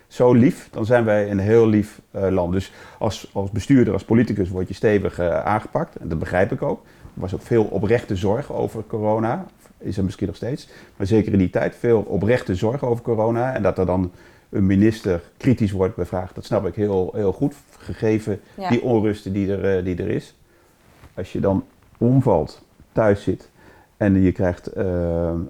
zo 0.09 0.33
lief. 0.33 0.68
Dan 0.71 0.85
zijn 0.85 1.05
wij 1.05 1.31
een 1.31 1.38
heel 1.38 1.66
lief 1.68 2.01
eh, 2.11 2.29
land. 2.29 2.53
Dus 2.53 2.73
als, 2.99 3.31
als 3.33 3.51
bestuurder, 3.51 3.92
als 3.92 4.05
politicus 4.05 4.49
word 4.49 4.68
je 4.68 4.75
stevig 4.75 5.18
eh, 5.18 5.44
aangepakt. 5.44 5.97
En 5.97 6.09
dat 6.09 6.18
begrijp 6.18 6.53
ik 6.53 6.62
ook. 6.62 6.83
Er 7.14 7.21
was 7.21 7.35
ook 7.35 7.42
veel 7.42 7.64
oprechte 7.64 8.16
zorg 8.16 8.53
over 8.53 8.83
corona. 8.87 9.47
Is 9.79 9.97
er 9.97 10.05
misschien 10.05 10.27
nog 10.27 10.37
steeds. 10.37 10.68
Maar 10.97 11.07
zeker 11.07 11.33
in 11.33 11.38
die 11.38 11.51
tijd 11.51 11.77
veel 11.77 12.01
oprechte 12.01 12.55
zorg 12.55 12.85
over 12.85 13.05
corona. 13.05 13.55
En 13.55 13.62
dat 13.62 13.79
er 13.79 13.87
dan 13.87 14.11
een 14.51 14.66
minister 14.66 15.21
kritisch 15.37 15.71
wordt 15.73 15.97
bevraagd. 15.97 16.35
Dat 16.35 16.44
snap 16.44 16.66
ik 16.66 16.75
heel, 16.75 17.11
heel 17.14 17.33
goed. 17.33 17.55
Gegeven 17.79 18.40
Ja. 18.55 18.68
die 18.68 18.83
onrust 18.83 19.33
die 19.33 19.53
er, 19.57 19.77
eh, 19.77 19.85
die 19.85 19.97
er 19.97 20.09
is. 20.11 20.35
Als 21.14 21.33
je 21.33 21.40
dan 21.40 21.64
omvalt, 21.99 22.62
thuis 22.92 23.23
zit 23.23 23.49
en 23.97 24.23
je 24.23 24.33
krijgt 24.33 24.77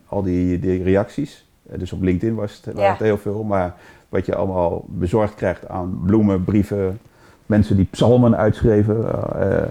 al 0.07 0.23
die, 0.23 0.59
die 0.59 0.83
reacties. 0.83 1.47
Dus 1.77 1.93
op 1.93 2.03
LinkedIn 2.03 2.35
was 2.35 2.61
het, 2.65 2.77
Ja. 2.77 2.91
het 2.91 2.99
heel 2.99 3.19
veel. 3.19 3.43
Maar 3.43 3.75
wat 4.09 4.27
je 4.27 4.35
allemaal 4.35 4.85
bezorgd 4.89 5.35
krijgt 5.35 5.69
aan 5.69 6.01
bloemen, 6.05 6.45
brieven, 6.45 6.99
mensen 7.47 7.77
die 7.77 7.89
psalmen 7.91 8.37
uitschreven, 8.37 9.05
eh, 9.41 9.63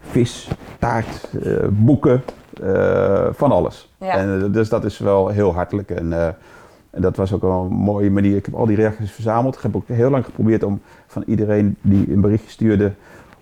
vis, 0.00 0.50
taart, 0.78 1.28
eh, 1.42 1.52
boeken, 1.70 2.22
eh, 2.62 3.26
van 3.30 3.52
alles. 3.52 3.92
Ja. 3.98 4.10
En, 4.10 4.42
eh, 4.44 4.52
dus 4.52 4.68
dat 4.68 4.84
is 4.84 4.98
wel 4.98 5.28
heel 5.28 5.54
hartelijk. 5.54 5.90
En, 5.90 6.12
eh, 6.12 6.28
En 6.90 7.02
dat 7.02 7.16
was 7.16 7.32
ook 7.32 7.42
wel 7.42 7.62
een 7.64 7.72
mooie 7.76 8.10
manier. 8.10 8.36
Ik 8.36 8.44
heb 8.44 8.54
al 8.54 8.66
die 8.66 8.76
reacties 8.76 9.10
verzameld. 9.12 9.54
Ik 9.56 9.60
heb 9.62 9.76
ook 9.76 9.88
heel 9.88 10.10
lang 10.10 10.24
geprobeerd 10.24 10.62
om 10.62 10.80
van 11.06 11.22
iedereen 11.26 11.76
die 11.80 12.12
een 12.12 12.20
berichtje 12.20 12.50
stuurde, 12.50 12.92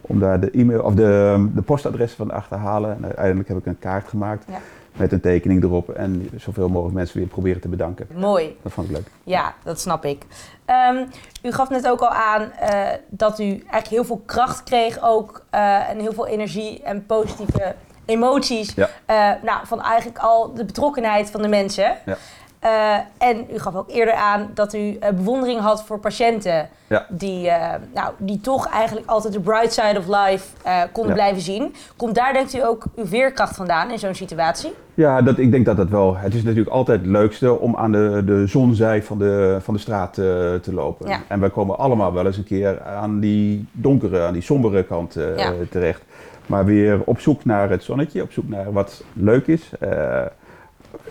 om 0.00 0.18
daar 0.18 0.40
de 0.40 0.50
e-mail 0.50 0.82
of 0.82 0.94
de, 0.94 1.46
de 1.54 1.62
postadressen 1.62 2.16
van 2.16 2.28
te 2.28 2.34
achterhalen. 2.34 2.96
En 2.96 3.04
uiteindelijk 3.04 3.48
heb 3.48 3.56
ik 3.56 3.66
een 3.66 3.78
kaart 3.78 4.08
gemaakt 4.08 4.44
Ja. 4.48 4.58
Met 4.96 5.12
een 5.12 5.20
tekening 5.20 5.62
erop 5.62 5.88
en 5.88 6.30
zoveel 6.36 6.68
mogelijk 6.68 6.94
mensen 6.96 7.18
weer 7.18 7.26
proberen 7.26 7.60
te 7.60 7.68
bedanken. 7.68 8.06
Mooi. 8.14 8.56
Dat 8.62 8.72
vond 8.72 8.88
ik 8.88 8.96
leuk. 8.96 9.06
Ja, 9.24 9.54
dat 9.64 9.80
snap 9.80 10.04
ik. 10.04 10.22
Ehm, 10.64 11.04
u 11.42 11.52
gaf 11.52 11.70
net 11.70 11.88
ook 11.88 12.00
al 12.00 12.08
aan 12.10 12.52
eh, 12.52 12.80
dat 13.08 13.38
u 13.40 13.44
eigenlijk 13.44 13.86
heel 13.88 14.04
veel 14.04 14.22
kracht 14.26 14.62
kreeg 14.62 14.98
ook 15.02 15.44
eh, 15.50 15.88
en 15.88 15.98
heel 15.98 16.12
veel 16.12 16.26
energie 16.26 16.82
en 16.82 17.06
positieve 17.06 17.74
emoties 18.04 18.74
Ja. 18.74 18.88
eh, 19.06 19.42
nou, 19.42 19.66
van 19.66 19.82
eigenlijk 19.82 20.18
al 20.18 20.54
de 20.54 20.64
betrokkenheid 20.64 21.30
van 21.30 21.42
de 21.42 21.48
mensen. 21.48 21.96
Ja. 22.06 22.16
Eh, 22.64 22.96
en 23.18 23.46
u 23.52 23.58
gaf 23.58 23.74
ook 23.74 23.90
eerder 23.90 24.14
aan 24.14 24.50
dat 24.54 24.74
u 24.74 24.96
eh, 25.00 25.10
bewondering 25.12 25.60
had 25.60 25.84
voor 25.84 25.98
patiënten 25.98 26.68
Ja. 26.86 27.06
die, 27.08 27.48
eh, 27.48 27.74
nou, 27.94 28.12
die 28.18 28.40
toch 28.40 28.68
eigenlijk 28.68 29.06
altijd 29.06 29.32
de 29.32 29.40
bright 29.40 29.72
side 29.72 29.98
of 29.98 30.06
life 30.06 30.46
konden 30.92 31.12
Ja. 31.14 31.20
blijven 31.20 31.42
zien. 31.42 31.74
Komt 31.96 32.14
daar 32.14 32.32
denkt 32.32 32.54
u 32.54 32.64
ook 32.64 32.84
uw 32.96 33.06
veerkracht 33.06 33.56
vandaan 33.56 33.90
in 33.90 33.98
zo'n 33.98 34.14
situatie? 34.14 34.72
Ja, 34.94 35.22
dat, 35.22 35.38
ik 35.38 35.50
denk 35.50 35.64
dat 35.66 35.76
dat 35.76 35.88
wel. 35.88 36.16
Het 36.16 36.34
is 36.34 36.42
natuurlijk 36.42 36.70
altijd 36.70 37.00
het 37.00 37.08
leukste 37.10 37.58
om 37.58 37.76
aan 37.76 37.92
de, 37.92 38.22
de 38.26 38.46
zonzij 38.46 39.02
van 39.02 39.18
de, 39.18 39.56
van 39.60 39.74
de 39.74 39.80
straat 39.80 40.14
te 40.14 40.70
lopen. 40.72 41.08
Ja. 41.08 41.18
En 41.28 41.40
wij 41.40 41.50
komen 41.50 41.78
allemaal 41.78 42.12
wel 42.12 42.26
eens 42.26 42.36
een 42.36 42.44
keer 42.44 42.82
aan 42.82 43.20
die 43.20 43.66
donkere, 43.72 44.22
aan 44.22 44.32
die 44.32 44.42
sombere 44.42 44.82
kant 44.84 45.14
Ja. 45.36 45.52
terecht. 45.70 46.02
Maar 46.46 46.64
weer 46.64 47.00
op 47.04 47.20
zoek 47.20 47.44
naar 47.44 47.70
het 47.70 47.82
zonnetje, 47.82 48.22
op 48.22 48.32
zoek 48.32 48.48
naar 48.48 48.72
wat 48.72 49.04
leuk 49.12 49.46
is. 49.46 49.70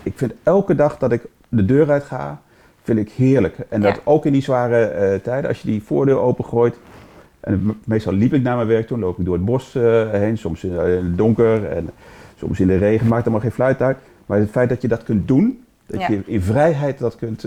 Ik 0.02 0.12
vind 0.16 0.32
elke 0.42 0.74
dag 0.74 0.98
dat 0.98 1.12
ik 1.12 1.22
de 1.48 1.64
deur 1.64 1.90
uit 1.90 2.04
ga, 2.04 2.40
vind 2.82 2.98
ik 2.98 3.10
heerlijk. 3.10 3.56
En 3.68 3.80
dat 3.80 3.94
Ja. 3.94 4.00
ook 4.04 4.26
in 4.26 4.32
die 4.32 4.42
zware 4.42 4.84
eh, 4.84 5.20
tijden, 5.20 5.48
als 5.48 5.60
je 5.62 5.68
die 5.68 5.82
voordeur 5.82 6.18
opengooit. 6.18 6.76
En 7.40 7.66
me- 7.66 7.74
meestal 7.84 8.12
liep 8.12 8.32
ik 8.32 8.42
naar 8.42 8.56
mijn 8.56 8.68
werk 8.68 8.86
toe, 8.86 8.98
loop 8.98 9.18
ik 9.18 9.24
door 9.24 9.34
het 9.34 9.44
bos 9.44 9.74
eh, 9.74 10.10
heen, 10.10 10.38
soms 10.38 10.64
in, 10.64 10.78
eh, 10.78 10.96
in 10.96 11.04
het 11.04 11.16
donker 11.18 11.64
en 11.66 11.90
soms 12.36 12.60
in 12.60 12.66
de 12.66 12.76
regen, 12.76 13.06
maakt 13.08 13.22
allemaal 13.22 13.40
geen 13.40 13.50
fluit 13.50 13.82
uit. 13.82 13.96
Maar 14.26 14.38
het 14.38 14.50
feit 14.50 14.68
dat 14.68 14.82
je 14.82 14.88
dat 14.88 15.02
kunt 15.02 15.28
doen, 15.28 15.64
dat 15.86 16.00
Ja. 16.00 16.08
je 16.10 16.22
in 16.26 16.42
vrijheid 16.42 16.98
dat 16.98 17.16
kunt 17.16 17.42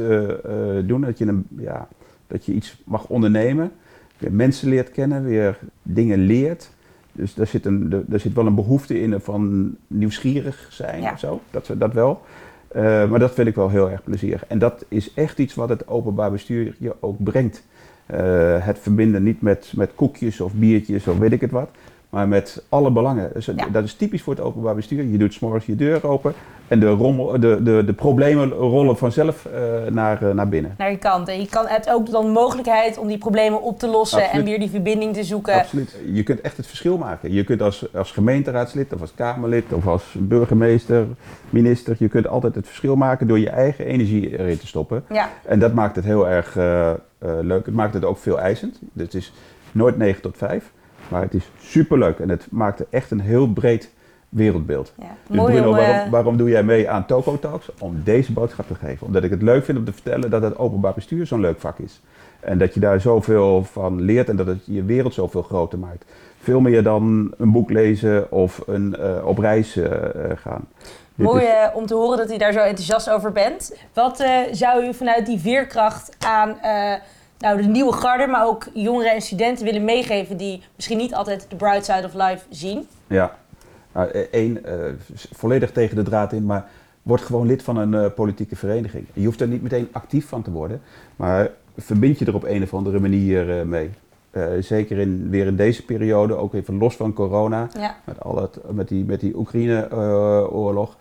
doen, 0.85 1.01
dat 1.01 1.17
je, 1.17 1.25
een, 1.25 1.45
ja, 1.57 1.87
dat 2.27 2.45
je 2.45 2.53
iets 2.53 2.81
mag 2.85 3.07
ondernemen, 3.07 3.71
weer 4.17 4.31
mensen 4.33 4.69
leert 4.69 4.91
kennen, 4.91 5.23
weer 5.23 5.57
dingen 5.81 6.17
leert. 6.19 6.69
Dus 7.17 7.33
daar 7.33 7.47
zit, 7.47 7.65
een, 7.65 8.03
daar 8.07 8.19
zit 8.19 8.33
wel 8.33 8.45
een 8.45 8.55
behoefte 8.55 9.01
in 9.01 9.19
van 9.19 9.75
nieuwsgierig 9.87 10.67
zijn 10.69 11.01
Ja. 11.01 11.11
of 11.11 11.19
zo, 11.19 11.41
dat, 11.51 11.71
dat 11.77 11.93
wel. 11.93 12.21
Eh, 12.67 13.09
maar 13.09 13.19
dat 13.19 13.33
vind 13.33 13.47
ik 13.47 13.55
wel 13.55 13.69
heel 13.69 13.89
erg 13.89 14.03
plezierig. 14.03 14.45
En 14.47 14.59
dat 14.59 14.85
is 14.87 15.13
echt 15.13 15.39
iets 15.39 15.55
wat 15.55 15.69
het 15.69 15.87
openbaar 15.87 16.31
bestuur 16.31 16.75
je 16.79 16.95
ook 16.99 17.23
brengt. 17.23 17.63
Eh, 18.05 18.65
het 18.65 18.79
verbinden 18.79 19.23
niet 19.23 19.41
met, 19.41 19.73
met 19.75 19.91
koekjes 19.95 20.41
of 20.41 20.53
biertjes 20.53 21.07
of 21.07 21.17
weet 21.17 21.31
ik 21.31 21.41
het 21.41 21.51
wat, 21.51 21.69
maar 22.17 22.27
met 22.27 22.63
alle 22.69 22.91
belangen. 22.91 23.29
Dus 23.33 23.45
Ja. 23.45 23.67
Dat 23.71 23.83
is 23.83 23.93
typisch 23.93 24.21
voor 24.21 24.33
het 24.33 24.43
openbaar 24.43 24.75
bestuur. 24.75 25.03
Je 25.03 25.17
doet 25.17 25.33
's 25.33 25.39
morgens 25.39 25.65
je 25.65 25.75
deur 25.75 26.07
open 26.07 26.33
en 26.67 26.79
de, 26.79 26.87
rommel, 26.87 27.39
de, 27.39 27.63
de, 27.63 27.83
de 27.85 27.93
problemen 27.93 28.49
rollen 28.49 28.97
vanzelf 28.97 29.45
eh, 29.45 29.91
naar, 29.91 30.23
eh, 30.23 30.33
naar 30.33 30.49
binnen. 30.49 30.75
Naar 30.77 30.91
je 30.91 30.97
kant. 30.97 31.27
En 31.27 31.39
je 31.39 31.47
kan 31.47 31.67
het 31.67 31.89
ook 31.89 32.11
dan 32.11 32.29
mogelijkheid 32.31 32.97
om 32.97 33.07
die 33.07 33.17
problemen 33.17 33.61
op 33.61 33.79
te 33.79 33.87
lossen 33.87 34.21
Absoluut. 34.21 34.45
en 34.45 34.49
weer 34.49 34.59
die 34.59 34.69
verbinding 34.69 35.13
te 35.13 35.23
zoeken. 35.23 35.53
Absoluut. 35.53 35.95
Je 36.13 36.23
kunt 36.23 36.41
echt 36.41 36.57
het 36.57 36.67
verschil 36.67 36.97
maken. 36.97 37.33
Je 37.33 37.43
kunt 37.43 37.61
als, 37.61 37.93
als 37.93 38.11
gemeenteraadslid 38.11 38.93
of 38.93 39.01
als 39.01 39.13
Kamerlid 39.15 39.73
of 39.73 39.87
als 39.87 40.15
burgemeester, 40.19 41.05
minister, 41.49 41.95
je 41.99 42.07
kunt 42.07 42.27
altijd 42.27 42.55
het 42.55 42.65
verschil 42.67 42.95
maken 42.95 43.27
door 43.27 43.39
je 43.39 43.49
eigen 43.49 43.85
energie 43.85 44.37
erin 44.39 44.57
te 44.59 44.67
stoppen. 44.67 45.03
Ja, 45.09 45.29
En 45.45 45.59
dat 45.59 45.73
maakt 45.73 45.95
het 45.95 46.05
heel 46.05 46.27
erg 46.27 46.57
eh, 46.57 46.91
leuk. 47.41 47.65
Het 47.65 47.75
maakt 47.75 47.93
het 47.93 48.05
ook 48.05 48.17
veel 48.17 48.39
eisend. 48.39 48.79
Het 48.97 49.13
is 49.13 49.33
nooit 49.71 49.97
9 49.97 50.21
tot 50.21 50.37
5, 50.37 50.71
maar 51.09 51.21
het 51.21 51.33
is 51.33 51.49
superleuk. 51.61 52.19
En 52.19 52.29
het 52.29 52.47
maakt 52.51 52.89
echt 52.89 53.11
een 53.11 53.19
heel 53.19 53.47
breed 53.47 53.89
wereldbeeld. 54.29 54.93
ja. 54.99 55.05
Dus 55.27 55.37
mooi 55.37 55.53
Bruno, 55.53 55.69
om... 55.69 55.75
waarom, 55.75 55.95
eh, 56.05 56.09
waarom 56.11 56.37
doe 56.37 56.49
jij 56.49 56.63
mee 56.63 56.89
aan 56.89 57.05
Toco 57.05 57.39
Talks? 57.39 57.69
Om 57.79 58.01
deze 58.03 58.33
boodschap 58.33 58.67
te 58.67 58.75
geven. 58.75 59.07
Omdat 59.07 59.23
ik 59.23 59.29
het 59.29 59.41
leuk 59.41 59.65
vind 59.65 59.77
om 59.77 59.85
te 59.85 59.93
vertellen 59.93 60.29
dat 60.29 60.41
het 60.41 60.57
openbaar 60.57 60.93
bestuur 60.93 61.25
zo'n 61.25 61.39
leuk 61.39 61.59
vak 61.59 61.77
is. 61.79 62.01
En 62.39 62.57
dat 62.57 62.73
je 62.73 62.79
daar 62.79 63.01
zoveel 63.01 63.63
van 63.63 64.01
leert 64.01 64.29
en 64.29 64.35
dat 64.35 64.47
het 64.47 64.59
je 64.65 64.83
wereld 64.83 65.13
zoveel 65.13 65.41
groter 65.41 65.79
maakt. 65.79 66.05
Veel 66.41 66.59
meer 66.59 66.83
dan 66.83 67.33
een 67.37 67.51
boek 67.51 67.69
lezen 67.69 68.31
of 68.31 68.61
een, 68.67 68.95
eh, 68.95 69.25
op 69.27 69.37
reis 69.37 69.75
eh, 69.75 69.91
gaan. 70.35 70.67
Mooi 71.15 71.43
is- 71.43 71.69
om 71.73 71.85
te 71.85 71.93
horen 71.95 72.17
dat 72.17 72.31
u 72.31 72.37
daar 72.37 72.53
zo 72.53 72.59
enthousiast 72.59 73.09
over 73.09 73.31
bent. 73.31 73.75
Wat 73.93 74.25
zou 74.51 74.85
u 74.85 74.93
vanuit 74.93 75.25
die 75.25 75.39
veerkracht 75.39 76.15
aan 76.25 76.57
nou, 77.39 77.61
de 77.61 77.67
nieuwe 77.67 77.93
garde, 77.93 78.27
maar 78.27 78.45
ook 78.45 78.67
jongeren 78.73 79.11
en 79.11 79.21
studenten 79.21 79.65
willen 79.65 79.85
meegeven 79.85 80.37
die 80.37 80.61
misschien 80.75 80.97
niet 80.97 81.13
altijd 81.13 81.45
de 81.49 81.55
bright 81.55 81.85
side 81.85 82.05
of 82.05 82.13
life 82.13 82.45
zien? 82.49 82.87
Ja, 83.07 83.37
één, 84.31 84.65
volledig 85.31 85.71
tegen 85.71 85.95
de 85.95 86.03
draad 86.03 86.33
in, 86.33 86.45
maar 86.45 86.69
word 87.07 87.21
gewoon 87.21 87.47
lid 87.47 87.63
van 87.63 87.77
een 87.77 87.93
eh, 87.93 88.13
politieke 88.15 88.55
vereniging. 88.55 89.05
Je 89.13 89.25
hoeft 89.25 89.41
er 89.41 89.47
niet 89.47 89.61
meteen 89.61 89.87
actief 89.91 90.27
van 90.27 90.41
te 90.41 90.51
worden, 90.51 90.81
maar 91.15 91.51
verbind 91.77 92.19
je 92.19 92.25
er 92.25 92.35
op 92.35 92.43
een 92.43 92.63
of 92.63 92.73
andere 92.73 92.99
manier 92.99 93.59
eh, 93.59 93.65
mee. 93.65 93.89
Eh, 94.31 94.43
zeker 94.59 94.97
in, 94.97 95.29
weer 95.29 95.45
in 95.45 95.55
deze 95.55 95.85
periode, 95.85 96.35
ook 96.35 96.53
even 96.53 96.77
los 96.77 96.95
van 96.95 97.13
corona, 97.13 97.67
Ja, 97.79 97.95
met, 98.03 98.23
al 98.23 98.41
het, 98.41 98.59
met 98.71 98.87
die, 98.87 99.05
met 99.05 99.19
die 99.19 99.37
Oekraïne-oorlog. 99.37 100.97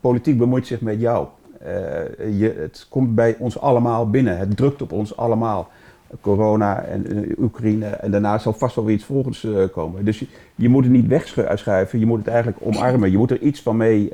Politiek 0.00 0.38
bemoeit 0.38 0.66
zich 0.66 0.80
met 0.80 1.00
jou. 1.00 1.26
Eh, 1.60 2.38
je, 2.38 2.54
het 2.58 2.86
komt 2.88 3.14
bij 3.14 3.36
ons 3.38 3.60
allemaal 3.60 4.10
binnen. 4.10 4.38
Het 4.38 4.56
drukt 4.56 4.82
op 4.82 4.92
ons 4.92 5.16
allemaal. 5.16 5.68
Corona 6.20 6.82
en 6.82 7.06
eh, 7.06 7.38
Oekraïne. 7.38 7.86
En 7.86 8.10
daarna 8.10 8.38
zal 8.38 8.52
vast 8.52 8.74
wel 8.74 8.84
weer 8.84 8.94
iets 8.94 9.04
volgens 9.04 9.44
eh, 9.44 9.64
komen. 9.72 10.04
Dus 10.04 10.18
je, 10.18 10.26
je 10.54 10.68
moet 10.68 10.84
het 10.84 10.92
niet 10.92 11.06
wegschuiven. 11.06 11.98
Je 11.98 12.06
moet 12.06 12.18
het 12.18 12.28
eigenlijk 12.28 12.58
omarmen. 12.62 13.10
Je 13.10 13.16
moet 13.16 13.30
er 13.30 13.40
iets 13.40 13.62
van 13.62 13.76
mee 13.76 14.08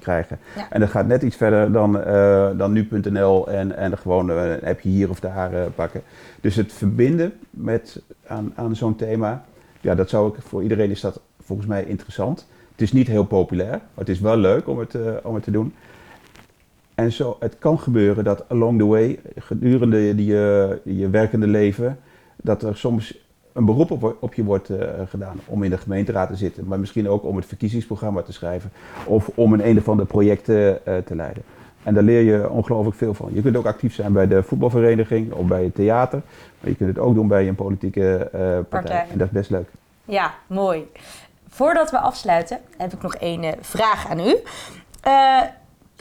krijgen. 0.00 0.38
Ja. 0.56 0.66
En 0.70 0.80
dat 0.80 0.90
gaat 0.90 1.06
net 1.06 1.22
iets 1.22 1.36
verder 1.36 1.72
dan, 1.72 1.92
dan 2.56 2.72
nu.nl 2.72 3.48
en, 3.48 3.76
en 3.76 3.98
gewoon 3.98 4.28
een 4.28 4.64
appje 4.64 4.88
hier 4.88 5.10
of 5.10 5.20
daar 5.20 5.50
pakken. 5.74 6.02
Dus 6.40 6.56
het 6.56 6.72
verbinden 6.72 7.32
met, 7.50 8.02
aan, 8.26 8.52
aan 8.54 8.76
zo'n 8.76 8.96
thema. 8.96 9.44
Ja, 9.80 9.94
dat 9.94 10.08
zou 10.08 10.28
ik 10.28 10.42
voor 10.42 10.62
iedereen 10.62 10.90
is 10.90 11.00
dat 11.00 11.20
volgens 11.42 11.68
mij 11.68 11.84
interessant. 11.84 12.46
Het 12.70 12.80
is 12.80 12.92
niet 12.92 13.06
heel 13.06 13.24
populair, 13.24 13.70
maar 13.70 13.80
het 13.94 14.08
is 14.08 14.20
wel 14.20 14.36
leuk 14.36 14.68
om 14.68 14.78
het, 14.78 14.96
om 15.22 15.34
het 15.34 15.44
te 15.44 15.50
doen. 15.50 15.74
En 17.00 17.12
zo, 17.12 17.36
het 17.40 17.58
kan 17.58 17.78
gebeuren 17.78 18.24
dat 18.24 18.44
along 18.48 18.78
the 18.78 18.86
way, 18.86 19.18
gedurende 19.36 19.98
je, 19.98 20.24
je, 20.24 20.80
je 20.84 21.10
werkende 21.10 21.46
leven, 21.46 21.98
dat 22.36 22.62
er 22.62 22.76
soms 22.76 23.18
een 23.52 23.64
beroep 23.64 23.90
op, 23.90 24.16
op 24.20 24.34
je 24.34 24.44
wordt 24.44 24.70
eh, 24.70 24.88
gedaan 25.08 25.36
om 25.46 25.62
in 25.62 25.70
de 25.70 25.78
gemeenteraad 25.78 26.28
te 26.28 26.36
zitten. 26.36 26.66
Maar 26.66 26.80
misschien 26.80 27.08
ook 27.08 27.24
om 27.24 27.36
het 27.36 27.46
verkiezingsprogramma 27.46 28.22
te 28.22 28.32
schrijven 28.32 28.70
of 29.06 29.30
om 29.34 29.52
een 29.52 29.66
een 29.68 29.78
of 29.78 29.88
ander 29.88 30.06
project 30.06 30.48
eh, 30.48 30.70
eh, 30.70 30.76
te 31.04 31.14
leiden. 31.14 31.42
En 31.82 31.94
daar 31.94 32.02
leer 32.02 32.22
je 32.22 32.50
ongelooflijk 32.50 32.96
veel 32.96 33.14
van. 33.14 33.30
Je 33.32 33.42
kunt 33.42 33.56
ook 33.56 33.66
actief 33.66 33.94
zijn 33.94 34.12
bij 34.12 34.26
de 34.26 34.42
voetbalvereniging 34.42 35.32
of 35.32 35.46
bij 35.46 35.64
het 35.64 35.74
theater. 35.74 36.22
Maar 36.60 36.70
je 36.70 36.76
kunt 36.76 36.88
het 36.88 36.98
ook 36.98 37.14
doen 37.14 37.28
bij 37.28 37.48
een 37.48 37.54
politieke 37.54 38.16
eh, 38.16 38.40
partij. 38.40 38.64
Partij. 38.68 39.06
En 39.12 39.18
dat 39.18 39.26
is 39.26 39.32
best 39.32 39.50
leuk. 39.50 39.68
ja 40.04 40.34
mooi. 40.46 40.86
Voordat 41.48 41.90
we 41.90 41.98
afsluiten, 41.98 42.58
heb 42.76 42.92
ik 42.92 43.02
nog 43.02 43.14
één 43.14 43.42
eh, 43.42 43.52
vraag 43.60 44.08
aan 44.08 44.20
u. 44.20 44.36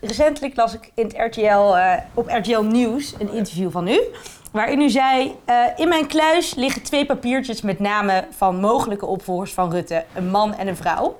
Recentelijk 0.01 0.55
las 0.55 0.73
ik 0.73 0.91
in 0.93 1.03
het 1.03 1.15
RTL, 1.17 1.75
eh, 1.75 1.93
op 2.13 2.27
RTL 2.27 2.61
Nieuws 2.61 3.15
een 3.19 3.33
interview 3.33 3.71
van 3.71 3.87
u. 3.87 3.99
Waarin 4.51 4.81
u 4.81 4.89
zei: 4.89 5.35
eh, 5.45 5.55
In 5.75 5.87
mijn 5.87 6.07
kluis 6.07 6.55
liggen 6.55 6.81
twee 6.81 7.05
papiertjes 7.05 7.61
met 7.61 7.79
namen 7.79 8.25
van 8.29 8.59
mogelijke 8.59 9.05
opvolgers 9.05 9.53
van 9.53 9.71
Rutte: 9.71 10.03
een 10.15 10.29
man 10.29 10.55
en 10.55 10.67
een 10.67 10.75
vrouw. 10.75 11.17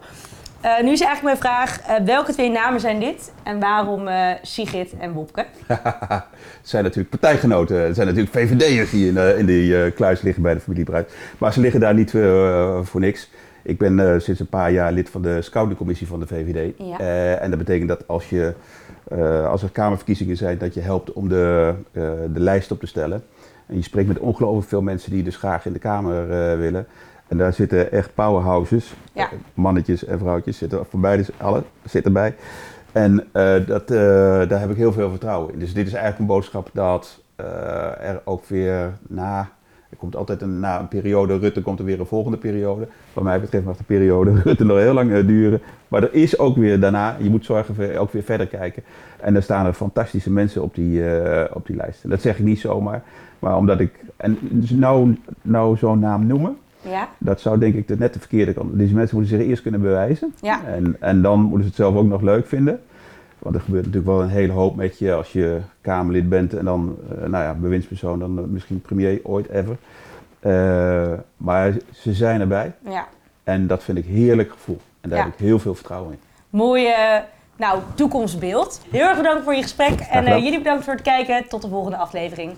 Eh, 0.61 0.81
nu 0.81 0.91
is 0.91 1.01
eigenlijk 1.01 1.21
mijn 1.21 1.37
vraag: 1.37 1.79
welke 2.05 2.33
twee 2.33 2.49
namen 2.49 2.79
zijn 2.79 2.99
dit 2.99 3.31
en 3.43 3.59
waarom 3.59 4.09
Sigrid 4.41 4.93
en 4.99 5.11
Wopke? 5.11 5.45
Het 5.67 6.23
zijn 6.61 6.83
natuurlijk 6.83 7.09
partijgenoten. 7.09 7.81
Het 7.81 7.95
zijn 7.95 8.07
natuurlijk 8.07 8.35
VVD'ers 8.35 8.89
die 8.89 9.07
in, 9.07 9.37
in 9.37 9.45
die 9.45 9.91
kluis 9.91 10.21
liggen 10.21 10.43
bij 10.43 10.53
de 10.53 10.59
familie 10.59 10.83
Bruid. 10.83 11.13
Maar 11.37 11.53
ze 11.53 11.59
liggen 11.59 11.79
daar 11.79 11.93
niet 11.93 12.11
voor 12.81 12.99
niks. 12.99 13.29
Ik 13.63 13.77
ben 13.77 13.99
eh, 13.99 14.19
sinds 14.19 14.39
een 14.39 14.47
paar 14.47 14.71
jaar 14.71 14.91
lid 14.91 15.09
van 15.09 15.21
de 15.21 15.41
scoutingcommissie 15.41 16.07
van 16.07 16.19
de 16.19 16.27
VVD. 16.27 16.73
Ja. 16.77 16.99
Eh, 16.99 17.41
en 17.41 17.49
dat 17.49 17.59
betekent 17.59 17.89
dat 17.89 18.07
als, 18.07 18.29
je, 18.29 18.53
eh, 19.07 19.47
als 19.47 19.63
er 19.63 19.69
kamerverkiezingen 19.69 20.37
zijn, 20.37 20.57
dat 20.57 20.73
je 20.73 20.79
helpt 20.79 21.13
om 21.13 21.29
de, 21.29 21.73
de 22.33 22.39
lijst 22.39 22.71
op 22.71 22.79
te 22.79 22.87
stellen. 22.87 23.23
En 23.65 23.75
je 23.75 23.81
spreekt 23.81 24.07
met 24.07 24.19
ongelooflijk 24.19 24.67
veel 24.67 24.81
mensen 24.81 25.11
die 25.11 25.23
dus 25.23 25.37
graag 25.37 25.65
in 25.65 25.73
de 25.73 25.79
Kamer 25.79 26.27
willen. 26.57 26.87
En 27.27 27.37
daar 27.37 27.53
zitten 27.53 27.91
echt 27.91 28.13
powerhouses. 28.13 28.93
Ja. 29.13 29.29
Mannetjes 29.53 30.05
en 30.05 30.19
vrouwtjes 30.19 30.57
zitten 30.57 30.85
voor 30.85 30.99
beide, 30.99 31.25
alle 31.37 31.63
zitten 31.83 32.13
bij. 32.13 32.35
En 32.91 33.27
dat, 33.65 33.87
daar 34.49 34.59
heb 34.59 34.69
ik 34.69 34.77
heel 34.77 34.93
veel 34.93 35.09
vertrouwen 35.09 35.53
in. 35.53 35.59
Dus 35.59 35.73
dit 35.73 35.87
is 35.87 35.93
eigenlijk 35.93 36.19
een 36.19 36.35
boodschap 36.35 36.69
dat 36.73 37.23
er 37.99 38.21
ook 38.23 38.45
weer 38.45 38.93
na 39.07 39.49
Er 39.89 39.97
komt 39.97 40.15
altijd 40.15 40.41
een, 40.41 40.59
na 40.59 40.79
een 40.79 40.87
periode 40.87 41.37
Rutte 41.37 41.61
komt 41.61 41.79
er 41.79 41.85
weer 41.85 41.99
een 41.99 42.05
volgende 42.05 42.37
periode. 42.37 42.87
Wat 43.13 43.23
mij 43.23 43.39
betreft 43.39 43.65
mag 43.65 43.77
de 43.77 43.83
periode 43.83 44.33
Rutte 44.43 44.65
nog 44.65 44.77
heel 44.77 44.93
lang 44.93 45.11
eh, 45.11 45.27
duren. 45.27 45.61
Maar 45.87 46.03
er 46.03 46.13
is 46.13 46.39
ook 46.39 46.57
weer 46.57 46.79
daarna, 46.79 47.15
je 47.19 47.29
moet 47.29 47.45
zorgen 47.45 47.75
voor 47.75 47.95
ook 47.97 48.11
weer 48.11 48.23
verder 48.23 48.47
kijken. 48.47 48.83
En 49.19 49.35
er 49.35 49.43
staan 49.43 49.65
er 49.65 49.73
fantastische 49.73 50.31
mensen 50.31 50.63
op 50.63 50.75
die, 50.75 51.09
eh, 51.13 51.55
op 51.55 51.65
die 51.65 51.75
lijst. 51.75 52.03
En 52.03 52.09
dat 52.09 52.21
zeg 52.21 52.39
ik 52.39 52.45
niet 52.45 52.59
zomaar. 52.59 53.03
Maar 53.39 53.57
omdat 53.57 53.79
ik, 53.79 53.91
en 54.17 54.37
dus 54.41 54.69
nou, 54.69 55.17
nou 55.41 55.77
zo'n 55.77 55.99
naam 55.99 56.27
noemen, 56.27 56.57
Ja? 56.81 57.09
dat 57.17 57.41
zou 57.41 57.59
denk 57.59 57.75
ik 57.75 57.87
de, 57.87 57.97
net 57.97 58.13
de 58.13 58.19
verkeerde 58.19 58.53
kant. 58.53 58.77
Deze 58.77 58.93
mensen 58.93 59.17
moeten 59.17 59.37
zich 59.37 59.47
eerst 59.47 59.61
kunnen 59.61 59.81
bewijzen. 59.81 60.33
Ja. 60.41 60.65
En, 60.65 60.95
en 60.99 61.21
dan 61.21 61.39
moeten 61.39 61.61
ze 61.61 61.67
het 61.67 61.75
zelf 61.75 61.95
ook 61.95 62.07
nog 62.07 62.21
leuk 62.21 62.47
vinden. 62.47 62.79
Want 63.39 63.55
er 63.55 63.61
gebeurt 63.61 63.85
natuurlijk 63.85 64.11
wel 64.11 64.21
een 64.21 64.29
hele 64.29 64.51
hoop 64.53 64.75
met 64.75 64.99
je 64.99 65.13
als 65.13 65.31
je 65.31 65.59
Kamerlid 65.81 66.29
bent 66.29 66.53
en 66.53 66.65
dan, 66.65 66.97
eh, 67.09 67.17
nou 67.17 67.43
ja, 67.43 67.53
bewindspersoon, 67.53 68.19
dan 68.19 68.37
eh, 68.37 68.43
misschien 68.43 68.81
premier 68.81 69.19
ooit 69.23 69.49
ever. 69.49 69.77
Eh, 70.39 71.13
maar 71.37 71.73
ze 71.93 72.13
zijn 72.13 72.41
erbij 72.41 72.71
Ja. 72.89 73.07
en 73.43 73.67
dat 73.67 73.83
vind 73.83 73.97
ik 73.97 74.05
een 74.05 74.11
heerlijk 74.11 74.51
gevoel. 74.51 74.79
En 75.01 75.09
daar 75.09 75.17
Ja. 75.19 75.23
heb 75.25 75.33
ik 75.33 75.39
heel 75.39 75.59
veel 75.59 75.75
vertrouwen 75.75 76.11
in. 76.11 76.19
Mooie 76.49 77.23
nou, 77.55 77.79
toekomstbeeld. 77.93 78.81
Heel 78.91 79.07
erg 79.07 79.17
bedankt 79.17 79.43
voor 79.43 79.55
je 79.55 79.61
gesprek. 79.61 79.99
En 79.99 80.43
jullie 80.43 80.57
bedankt 80.57 80.83
voor 80.83 80.93
het 80.93 81.01
kijken. 81.01 81.47
Tot 81.47 81.61
de 81.61 81.67
volgende 81.67 81.97
aflevering. 81.97 82.51